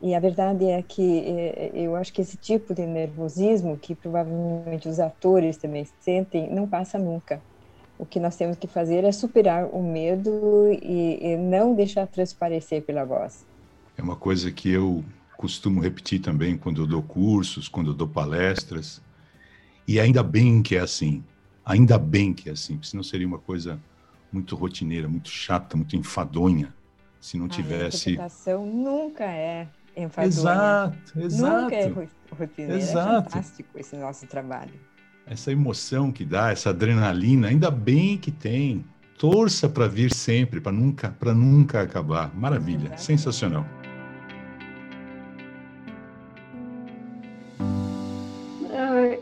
E 0.00 0.14
a 0.14 0.20
verdade 0.20 0.66
é 0.66 0.82
que 0.82 1.02
eh, 1.20 1.70
eu 1.74 1.96
acho 1.96 2.12
que 2.12 2.20
esse 2.22 2.36
tipo 2.36 2.74
de 2.74 2.86
nervosismo, 2.86 3.78
que 3.78 3.94
provavelmente 3.94 4.88
os 4.88 4.98
atores 5.00 5.58
também 5.58 5.84
sentem, 6.00 6.50
não 6.52 6.68
passa 6.68 6.98
nunca. 6.98 7.42
O 8.02 8.04
que 8.04 8.18
nós 8.18 8.34
temos 8.34 8.56
que 8.56 8.66
fazer 8.66 9.04
é 9.04 9.12
superar 9.12 9.66
o 9.66 9.80
medo 9.80 10.66
e, 10.82 11.20
e 11.22 11.36
não 11.36 11.72
deixar 11.72 12.04
transparecer 12.08 12.82
pela 12.82 13.04
voz. 13.04 13.46
É 13.96 14.02
uma 14.02 14.16
coisa 14.16 14.50
que 14.50 14.68
eu 14.68 15.04
costumo 15.36 15.80
repetir 15.80 16.20
também 16.20 16.58
quando 16.58 16.82
eu 16.82 16.86
dou 16.88 17.00
cursos, 17.00 17.68
quando 17.68 17.92
eu 17.92 17.94
dou 17.94 18.08
palestras. 18.08 19.00
E 19.86 20.00
ainda 20.00 20.20
bem 20.20 20.64
que 20.64 20.74
é 20.74 20.80
assim. 20.80 21.22
Ainda 21.64 21.96
bem 21.96 22.34
que 22.34 22.48
é 22.48 22.52
assim, 22.52 22.74
porque 22.74 22.88
senão 22.88 23.04
seria 23.04 23.24
uma 23.24 23.38
coisa 23.38 23.78
muito 24.32 24.56
rotineira, 24.56 25.06
muito 25.06 25.28
chata, 25.28 25.76
muito 25.76 25.94
enfadonha, 25.94 26.74
se 27.20 27.38
não 27.38 27.46
tivesse. 27.46 28.08
A 28.08 28.12
interpretação 28.14 28.66
nunca 28.66 29.26
é 29.26 29.68
enfadonha. 29.96 30.26
Exato, 30.26 31.20
exato. 31.20 31.62
Nunca 31.62 31.76
é 31.76 32.08
rotineira. 32.36 32.74
É 32.74 32.78
exato. 32.78 33.28
É 33.28 33.30
fantástico 33.30 33.78
esse 33.78 33.94
nosso 33.94 34.26
trabalho. 34.26 34.74
Essa 35.26 35.52
emoção 35.52 36.10
que 36.12 36.24
dá, 36.24 36.50
essa 36.50 36.70
adrenalina, 36.70 37.48
ainda 37.48 37.70
bem 37.70 38.18
que 38.18 38.30
tem. 38.30 38.84
Torça 39.18 39.68
para 39.68 39.86
vir 39.86 40.12
sempre, 40.12 40.60
para 40.60 40.72
nunca, 40.72 41.10
para 41.10 41.32
nunca 41.32 41.80
acabar. 41.80 42.34
Maravilha, 42.34 42.96
sensacional. 42.98 43.64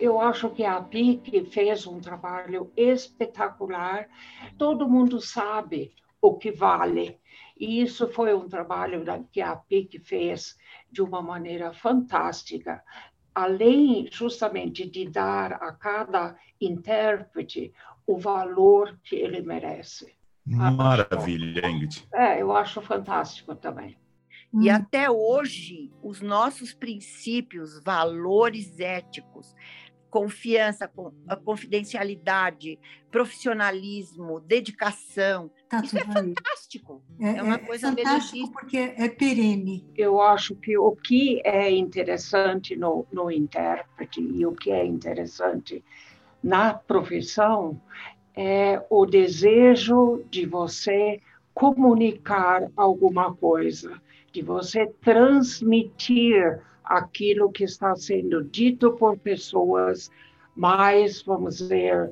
eu 0.01 0.19
acho 0.19 0.49
que 0.51 0.65
a 0.65 0.81
PIC 0.81 1.45
fez 1.47 1.87
um 1.87 2.01
trabalho 2.01 2.73
espetacular. 2.77 4.09
Todo 4.57 4.89
mundo 4.89 5.21
sabe 5.21 5.95
o 6.21 6.37
que 6.37 6.51
vale. 6.51 7.21
E 7.59 7.83
isso 7.83 8.09
foi 8.09 8.35
um 8.35 8.49
trabalho 8.49 9.05
que 9.31 9.43
a 9.43 9.55
PIC 9.55 9.99
fez 9.99 10.57
de 10.91 11.03
uma 11.03 11.21
maneira 11.21 11.73
fantástica, 11.73 12.83
além 13.35 14.09
justamente 14.11 14.89
de 14.89 15.09
dar 15.09 15.53
a 15.55 15.73
cada 15.73 16.37
intérprete 16.61 17.73
o 18.07 18.19
valor 18.19 18.99
que 19.05 19.17
ele 19.17 19.41
merece. 19.41 20.15
Maravilha, 20.45 21.69
Ingrid. 21.69 22.09
É, 22.13 22.43
eu 22.43 22.55
acho 22.55 22.81
fantástico 22.81 23.55
também. 23.55 23.97
E 24.53 24.69
até 24.69 25.09
hoje, 25.09 25.93
os 26.03 26.21
nossos 26.21 26.75
princípios, 26.75 27.81
valores 27.85 28.81
éticos, 28.81 29.55
confiança, 30.11 30.91
confidencialidade, 31.45 32.79
profissionalismo, 33.11 34.41
dedicação. 34.41 35.51
Tá 35.69 35.81
Isso 35.81 35.97
é 35.97 36.05
fantástico. 36.05 37.03
É, 37.21 37.37
é 37.37 37.43
uma 37.43 37.55
é 37.55 37.59
coisa 37.59 37.89
fantástico 37.89 38.51
porque 38.53 38.95
é 38.97 39.09
perene. 39.09 39.89
Eu 39.97 40.21
acho 40.21 40.55
que 40.57 40.77
o 40.77 40.97
que 40.97 41.41
é 41.45 41.71
interessante 41.71 42.77
no, 42.77 43.07
no 43.13 43.31
intérprete 43.31 44.21
e 44.21 44.45
o 44.45 44.53
que 44.53 44.71
é 44.71 44.85
interessante 44.85 45.85
na 46.43 46.75
profissão 46.75 47.81
é 48.35 48.83
o 48.91 49.07
desejo 49.07 50.25
de 50.31 50.47
você 50.47 51.21
comunicar 51.55 52.69
alguma 52.77 53.35
coisa, 53.35 54.01
de 54.33 54.43
você 54.43 54.87
transmitir 54.87 56.61
aquilo 56.91 57.53
que 57.53 57.63
está 57.63 57.95
sendo 57.95 58.43
dito 58.43 58.93
por 58.93 59.17
pessoas 59.17 60.11
mais, 60.57 61.23
vamos 61.23 61.59
dizer, 61.59 62.11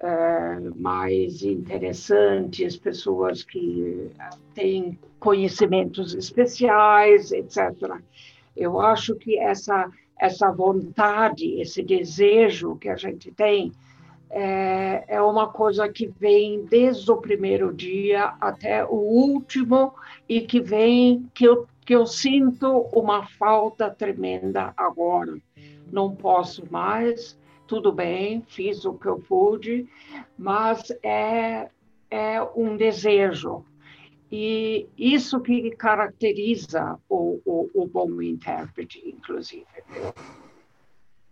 uh, 0.00 0.80
mais 0.80 1.42
interessantes, 1.42 2.76
pessoas 2.76 3.42
que 3.42 4.10
têm 4.54 4.96
conhecimentos 5.18 6.14
especiais, 6.14 7.32
etc. 7.32 7.98
Eu 8.56 8.80
acho 8.80 9.16
que 9.16 9.36
essa 9.36 9.90
essa 10.20 10.52
vontade, 10.52 11.58
esse 11.62 11.82
desejo 11.82 12.76
que 12.76 12.90
a 12.90 12.96
gente 12.96 13.32
tem 13.32 13.72
é, 14.28 15.02
é 15.08 15.22
uma 15.22 15.48
coisa 15.48 15.88
que 15.88 16.06
vem 16.06 16.64
desde 16.66 17.10
o 17.10 17.16
primeiro 17.16 17.72
dia 17.72 18.34
até 18.40 18.84
o 18.84 18.94
último 18.94 19.94
e 20.28 20.42
que 20.42 20.60
vem 20.60 21.26
que 21.34 21.46
eu 21.46 21.66
que 21.90 21.94
eu 21.96 22.06
sinto 22.06 22.82
uma 22.92 23.26
falta 23.26 23.90
tremenda 23.90 24.72
agora. 24.76 25.36
Não 25.90 26.14
posso 26.14 26.64
mais, 26.70 27.36
tudo 27.66 27.90
bem, 27.90 28.44
fiz 28.46 28.84
o 28.84 28.94
que 28.94 29.06
eu 29.06 29.18
pude, 29.18 29.88
mas 30.38 30.92
é, 31.02 31.68
é 32.08 32.40
um 32.54 32.76
desejo. 32.76 33.64
E 34.30 34.88
isso 34.96 35.40
que 35.40 35.72
caracteriza 35.72 36.96
o, 37.08 37.40
o, 37.44 37.68
o 37.74 37.88
bom 37.88 38.22
intérprete, 38.22 39.02
inclusive. 39.04 39.66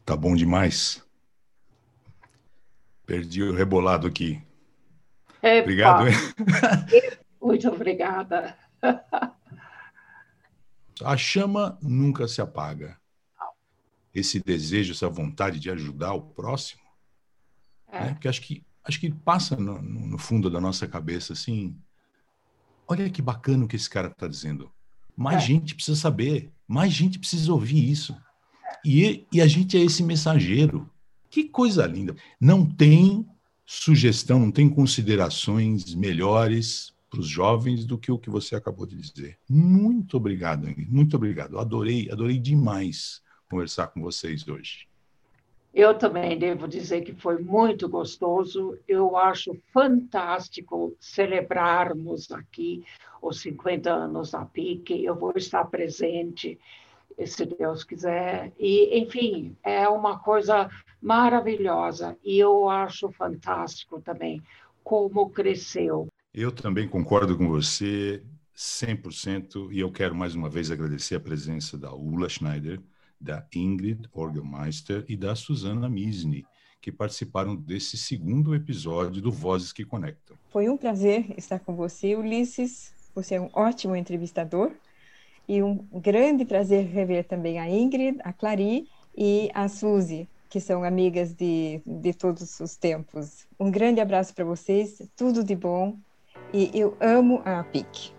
Tá 0.04 0.16
bom 0.16 0.34
demais. 0.34 1.06
Perdi 3.06 3.44
o 3.44 3.54
rebolado 3.54 4.08
aqui. 4.08 4.42
Epa. 5.40 5.62
Obrigado. 5.62 6.04
Muito 7.40 7.68
obrigada. 7.68 8.58
A 11.04 11.16
chama 11.16 11.78
nunca 11.82 12.26
se 12.28 12.40
apaga. 12.40 12.98
Esse 14.14 14.40
desejo, 14.40 14.92
essa 14.92 15.08
vontade 15.08 15.60
de 15.60 15.70
ajudar 15.70 16.12
o 16.14 16.22
próximo, 16.22 16.82
é. 17.88 18.00
né? 18.00 18.12
porque 18.14 18.28
acho 18.28 18.40
que 18.40 18.64
acho 18.84 18.98
que 18.98 19.12
passa 19.12 19.54
no, 19.54 19.82
no, 19.82 20.18
fundo 20.18 20.48
da 20.48 20.60
nossa 20.60 20.86
cabeça 20.88 21.34
assim. 21.34 21.76
Olha 22.86 23.08
que 23.10 23.20
bacana 23.20 23.64
o 23.64 23.68
que 23.68 23.76
esse 23.76 23.88
cara 23.88 24.08
está 24.08 24.26
dizendo. 24.26 24.70
Mais 25.14 25.42
é. 25.42 25.46
gente 25.46 25.74
precisa 25.74 25.96
saber, 25.96 26.50
mais 26.66 26.92
gente 26.92 27.18
precisa 27.18 27.52
ouvir 27.52 27.90
isso. 27.90 28.16
E, 28.84 29.26
e 29.30 29.40
a 29.42 29.46
gente 29.46 29.76
é 29.76 29.80
esse 29.80 30.02
mensageiro. 30.02 30.90
Que 31.28 31.44
coisa 31.44 31.86
linda. 31.86 32.16
Não 32.40 32.64
tem 32.64 33.28
sugestão, 33.66 34.40
não 34.40 34.50
tem 34.50 34.68
considerações 34.70 35.94
melhores 35.94 36.94
para 37.10 37.20
os 37.20 37.28
jovens 37.28 37.84
do 37.84 37.98
que 37.98 38.12
o 38.12 38.18
que 38.18 38.30
você 38.30 38.54
acabou 38.54 38.86
de 38.86 38.96
dizer. 38.96 39.38
Muito 39.48 40.16
obrigado. 40.16 40.68
Muito 40.88 41.16
obrigado. 41.16 41.58
Adorei, 41.58 42.08
adorei 42.10 42.38
demais 42.38 43.22
conversar 43.48 43.88
com 43.88 44.00
vocês 44.00 44.46
hoje. 44.46 44.86
Eu 45.72 45.96
também 45.96 46.38
devo 46.38 46.66
dizer 46.66 47.02
que 47.02 47.14
foi 47.14 47.38
muito 47.38 47.88
gostoso. 47.88 48.78
Eu 48.86 49.16
acho 49.16 49.56
fantástico 49.72 50.94
celebrarmos 50.98 52.32
aqui 52.32 52.84
os 53.22 53.40
50 53.40 53.90
anos 53.90 54.32
da 54.32 54.44
PIC. 54.44 55.04
Eu 55.04 55.14
vou 55.14 55.32
estar 55.36 55.64
presente, 55.66 56.58
se 57.24 57.46
Deus 57.46 57.84
quiser. 57.84 58.52
E, 58.58 58.98
enfim, 58.98 59.56
é 59.62 59.88
uma 59.88 60.18
coisa 60.18 60.68
maravilhosa. 61.00 62.16
E 62.24 62.38
eu 62.38 62.68
acho 62.68 63.10
fantástico 63.12 64.00
também 64.00 64.42
como 64.82 65.30
cresceu 65.30 66.07
eu 66.32 66.52
também 66.52 66.88
concordo 66.88 67.36
com 67.36 67.48
você 67.48 68.22
100% 68.56 69.72
e 69.72 69.80
eu 69.80 69.90
quero 69.90 70.14
mais 70.14 70.34
uma 70.34 70.48
vez 70.48 70.70
agradecer 70.70 71.14
a 71.14 71.20
presença 71.20 71.78
da 71.78 71.92
Ula 71.94 72.28
Schneider, 72.28 72.80
da 73.20 73.46
Ingrid 73.54 74.08
Orgelmeister 74.12 75.04
e 75.08 75.16
da 75.16 75.34
Susana 75.34 75.88
Misni, 75.88 76.44
que 76.80 76.92
participaram 76.92 77.56
desse 77.56 77.96
segundo 77.96 78.54
episódio 78.54 79.22
do 79.22 79.32
Vozes 79.32 79.72
que 79.72 79.84
Conectam. 79.84 80.36
Foi 80.50 80.68
um 80.68 80.76
prazer 80.76 81.34
estar 81.36 81.58
com 81.60 81.74
você, 81.74 82.14
Ulisses. 82.14 82.92
Você 83.14 83.34
é 83.34 83.40
um 83.40 83.50
ótimo 83.52 83.96
entrevistador 83.96 84.70
e 85.48 85.62
um 85.62 85.76
grande 85.92 86.44
prazer 86.44 86.86
rever 86.86 87.24
também 87.24 87.58
a 87.58 87.68
Ingrid, 87.68 88.18
a 88.22 88.32
Clary 88.32 88.86
e 89.16 89.50
a 89.54 89.66
Suzy, 89.66 90.28
que 90.48 90.60
são 90.60 90.84
amigas 90.84 91.32
de, 91.32 91.80
de 91.84 92.12
todos 92.12 92.60
os 92.60 92.76
tempos. 92.76 93.46
Um 93.58 93.70
grande 93.70 94.00
abraço 94.00 94.34
para 94.34 94.44
vocês, 94.44 95.02
tudo 95.16 95.42
de 95.42 95.56
bom 95.56 95.96
e 96.52 96.70
eu 96.74 96.96
amo 97.00 97.42
a 97.44 97.62
PIC. 97.64 98.12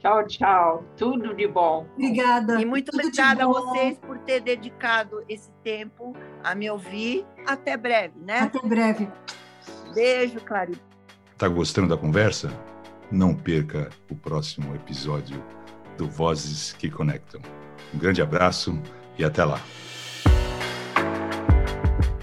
Tchau, 0.00 0.26
tchau. 0.26 0.84
Tudo 0.96 1.34
de 1.34 1.46
bom. 1.46 1.86
Obrigada. 1.94 2.60
E 2.60 2.64
muito 2.64 2.90
Tudo 2.90 3.00
obrigada 3.00 3.44
a 3.44 3.46
vocês 3.46 3.98
por 3.98 4.18
ter 4.20 4.40
dedicado 4.40 5.22
esse 5.28 5.50
tempo 5.62 6.16
a 6.42 6.54
me 6.54 6.70
ouvir. 6.70 7.26
Até 7.46 7.76
breve, 7.76 8.18
né? 8.18 8.40
Até 8.40 8.66
breve. 8.66 9.08
Beijo, 9.94 10.40
Clarice. 10.40 10.80
Tá 11.36 11.48
gostando 11.48 11.88
da 11.88 11.96
conversa? 11.98 12.50
Não 13.10 13.34
perca 13.34 13.90
o 14.10 14.14
próximo 14.14 14.74
episódio 14.74 15.42
do 15.98 16.08
Vozes 16.08 16.72
que 16.72 16.90
Conectam. 16.90 17.42
Um 17.92 17.98
grande 17.98 18.22
abraço 18.22 18.80
e 19.18 19.24
até 19.24 19.44
lá. 19.44 19.60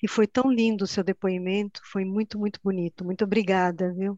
E 0.08 0.10
foi 0.10 0.26
tão 0.26 0.50
lindo 0.50 0.86
o 0.86 0.88
seu 0.88 1.04
depoimento, 1.04 1.82
foi 1.84 2.06
muito, 2.06 2.40
muito 2.40 2.62
bonito. 2.64 3.04
Muito 3.04 3.26
obrigada, 3.26 3.94
viu? 3.94 4.18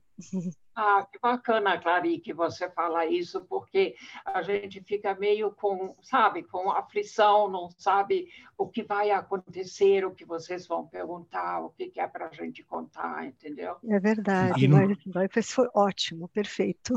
Ah, 0.75 1.04
que 1.12 1.17
bacana, 1.19 1.80
Clary, 1.80 2.19
que 2.19 2.32
você 2.32 2.69
fala 2.69 3.08
isso, 3.08 3.43
porque 3.49 3.95
a 4.23 4.43
gente 4.43 4.84
fica 4.84 5.15
meio 5.15 5.52
com, 5.52 5.95
sabe, 6.04 6.43
com 6.43 6.69
aflição, 6.69 7.49
não 7.49 7.71
sabe 7.75 8.28
o 8.56 8.67
que 8.67 8.84
vai 8.84 9.10
acontecer, 9.10 10.06
o 10.06 10.13
que 10.13 10.23
vocês 10.25 10.67
vão 10.67 10.86
perguntar, 10.86 11.60
o 11.62 11.71
que 11.71 11.91
é 11.99 12.08
para 12.08 12.28
a 12.28 12.34
gente 12.34 12.63
contar, 12.63 13.25
entendeu? 13.25 13.75
É 13.89 13.99
verdade, 13.99 14.67
não... 14.67 14.78
mas 15.15 15.52
foi 15.52 15.67
ótimo, 15.73 16.30
perfeito. 16.30 16.93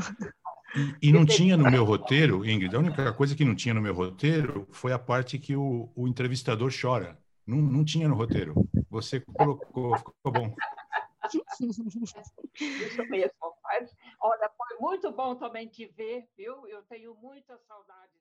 E, 1.01 1.09
e, 1.09 1.13
não 1.13 1.25
tinha 1.25 1.57
no 1.57 1.71
meu 1.71 1.85
roteiro, 1.85 2.45
Ingrid, 2.45 2.77
a 2.77 2.79
única 2.79 3.13
coisa 3.15 3.35
que 3.35 3.45
não 3.45 3.55
tinha 3.55 3.75
no 3.75 3.81
meu 3.81 3.95
roteiro 3.95 4.69
foi 4.71 4.93
a 4.93 4.99
parte 4.99 5.39
que 5.39 5.57
o, 5.57 5.91
o 5.97 6.07
entrevistador 6.07 6.71
chora. 6.79 7.22
Não, 7.47 7.59
não 7.59 7.85
tinha 7.85 8.09
no 8.09 8.15
roteiro. 8.15 8.55
Você 8.91 9.21
colocou, 9.21 9.97
ficou 9.97 10.33
bom. 10.33 10.55
Isso 12.61 13.07
mesmo. 13.09 13.33
Olha, 14.21 14.51
foi 14.57 14.79
muito 14.79 15.11
bom 15.13 15.35
também 15.35 15.69
te 15.69 15.87
ver, 15.87 16.29
viu? 16.37 16.67
Eu 16.69 16.83
tenho 16.85 17.15
muita 17.15 17.59
saudade 17.59 18.13